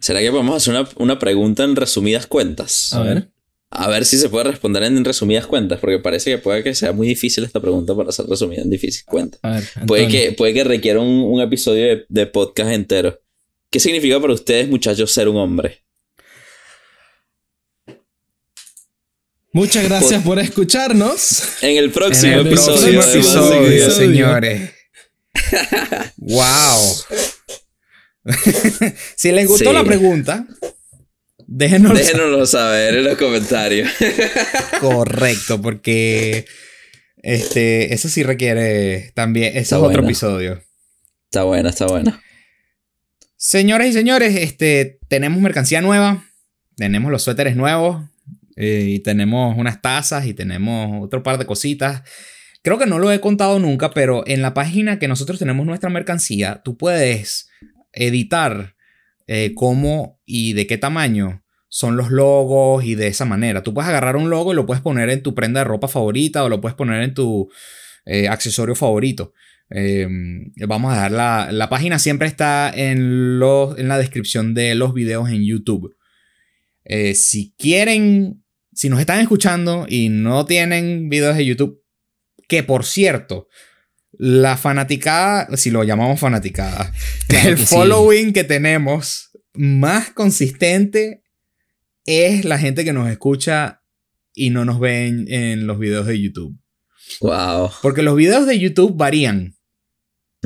[0.00, 2.92] ¿Será que podemos hacer una, una pregunta en resumidas cuentas?
[2.94, 3.30] A ver.
[3.70, 6.92] A ver si se puede responder en resumidas cuentas, porque parece que puede que sea
[6.92, 9.40] muy difícil esta pregunta para ser resumida en difícil cuentas.
[9.42, 9.64] A ver.
[9.86, 13.20] Puede que, puede que requiera un, un episodio de, de podcast entero.
[13.70, 15.82] ¿Qué significa para ustedes, muchachos, ser un hombre?
[19.52, 21.42] Muchas gracias por escucharnos.
[21.62, 23.00] En el próximo En el episodio.
[23.00, 24.70] próximo episodio, señores.
[26.16, 26.96] wow.
[29.16, 29.74] si les gustó Sí.
[29.74, 30.46] la pregunta,
[31.48, 33.90] déjenos Déjenoslo saber en los comentarios.
[34.80, 36.44] correcto, porque
[37.22, 39.56] este, eso sí requiere también.
[39.56, 40.08] Está es otro bueno.
[40.08, 40.62] episodio.
[41.24, 42.22] está buena, está buena.
[43.36, 46.24] Señoras y señores, este, tenemos mercancía nueva.
[46.76, 48.04] Tenemos los suéteres nuevos.
[48.56, 52.02] eh, y tenemos unas tazas y tenemos otro par de cositas.
[52.62, 55.90] Creo que no lo he contado nunca, pero en la página que nosotros tenemos nuestra
[55.90, 57.48] mercancía, tú puedes
[57.92, 58.74] editar
[59.28, 63.62] eh, cómo y de qué tamaño son los logos y de esa manera.
[63.62, 66.42] Tú puedes agarrar un logo y lo puedes poner en tu prenda de ropa favorita
[66.42, 67.48] o lo puedes poner en tu
[68.06, 69.32] eh, accesorio favorito.
[69.70, 70.08] Eh,
[70.66, 74.94] vamos a dejar la, la página siempre está en, los, en la descripción de los
[74.94, 75.94] videos en YouTube.
[76.84, 78.42] Eh, si quieren,
[78.72, 81.82] si nos están escuchando y no tienen videos de YouTube,
[82.48, 83.48] que por cierto,
[84.18, 86.92] la fanaticada, si lo llamamos fanaticada,
[87.28, 87.74] Claro el que sí.
[87.74, 91.22] following que tenemos más consistente
[92.04, 93.82] es la gente que nos escucha
[94.34, 96.58] y no nos ven en los videos de YouTube.
[97.20, 97.70] Wow.
[97.82, 99.54] Porque los videos de YouTube varían.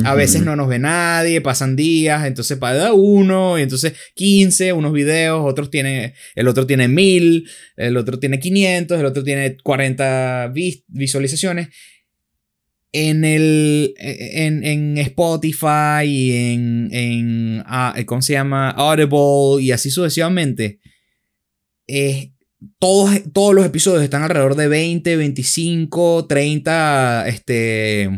[0.04, 4.90] A veces no nos ve nadie, pasan días, entonces para uno, y entonces 15, unos
[4.94, 7.46] videos, otros tiene, el otro tiene 1000,
[7.76, 11.68] el otro tiene 500, el otro tiene 40 vis- visualizaciones.
[12.94, 18.70] En el, en, en Spotify y en, en, ah, ¿cómo se llama?
[18.70, 20.78] Audible y así sucesivamente.
[21.86, 22.32] eh,
[22.78, 28.08] todos, todos los episodios están alrededor de 20, 25, 30, este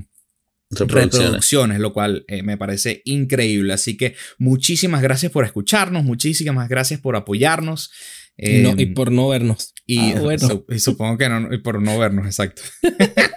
[0.70, 1.14] Reproducciones.
[1.14, 3.72] reproducciones, lo cual eh, me parece increíble.
[3.72, 7.90] Así que muchísimas gracias por escucharnos, muchísimas gracias por apoyarnos.
[8.36, 9.72] Y, no- eh, y por no vernos.
[9.86, 10.46] y, Ah, bueno.
[10.48, 12.60] su- y supongo que no, y por no vernos, exacto.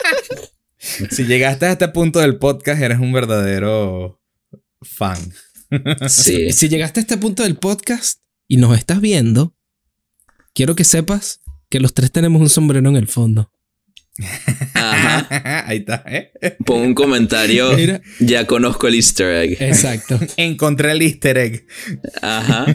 [1.11, 4.21] si llegaste a este punto del podcast, eres un verdadero
[4.81, 5.17] fan.
[6.07, 6.51] Sí.
[6.51, 9.55] Si llegaste a este punto del podcast y nos estás viendo,
[10.53, 13.51] quiero que sepas que los tres tenemos un sombrero en el fondo.
[14.73, 15.65] Ajá.
[15.67, 16.31] Ahí está, ¿eh?
[16.65, 17.73] Pon un comentario.
[17.73, 18.01] Mira.
[18.19, 19.61] Ya conozco el easter egg.
[19.61, 20.19] Exacto.
[20.37, 21.67] Encontré el easter egg.
[22.21, 22.65] Ajá.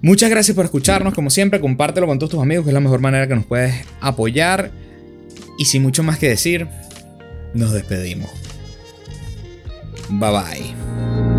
[0.00, 3.00] Muchas gracias por escucharnos, como siempre, compártelo con todos tus amigos, que es la mejor
[3.00, 4.70] manera que nos puedes apoyar.
[5.58, 6.68] Y sin mucho más que decir,
[7.52, 8.30] nos despedimos.
[10.08, 11.37] Bye bye.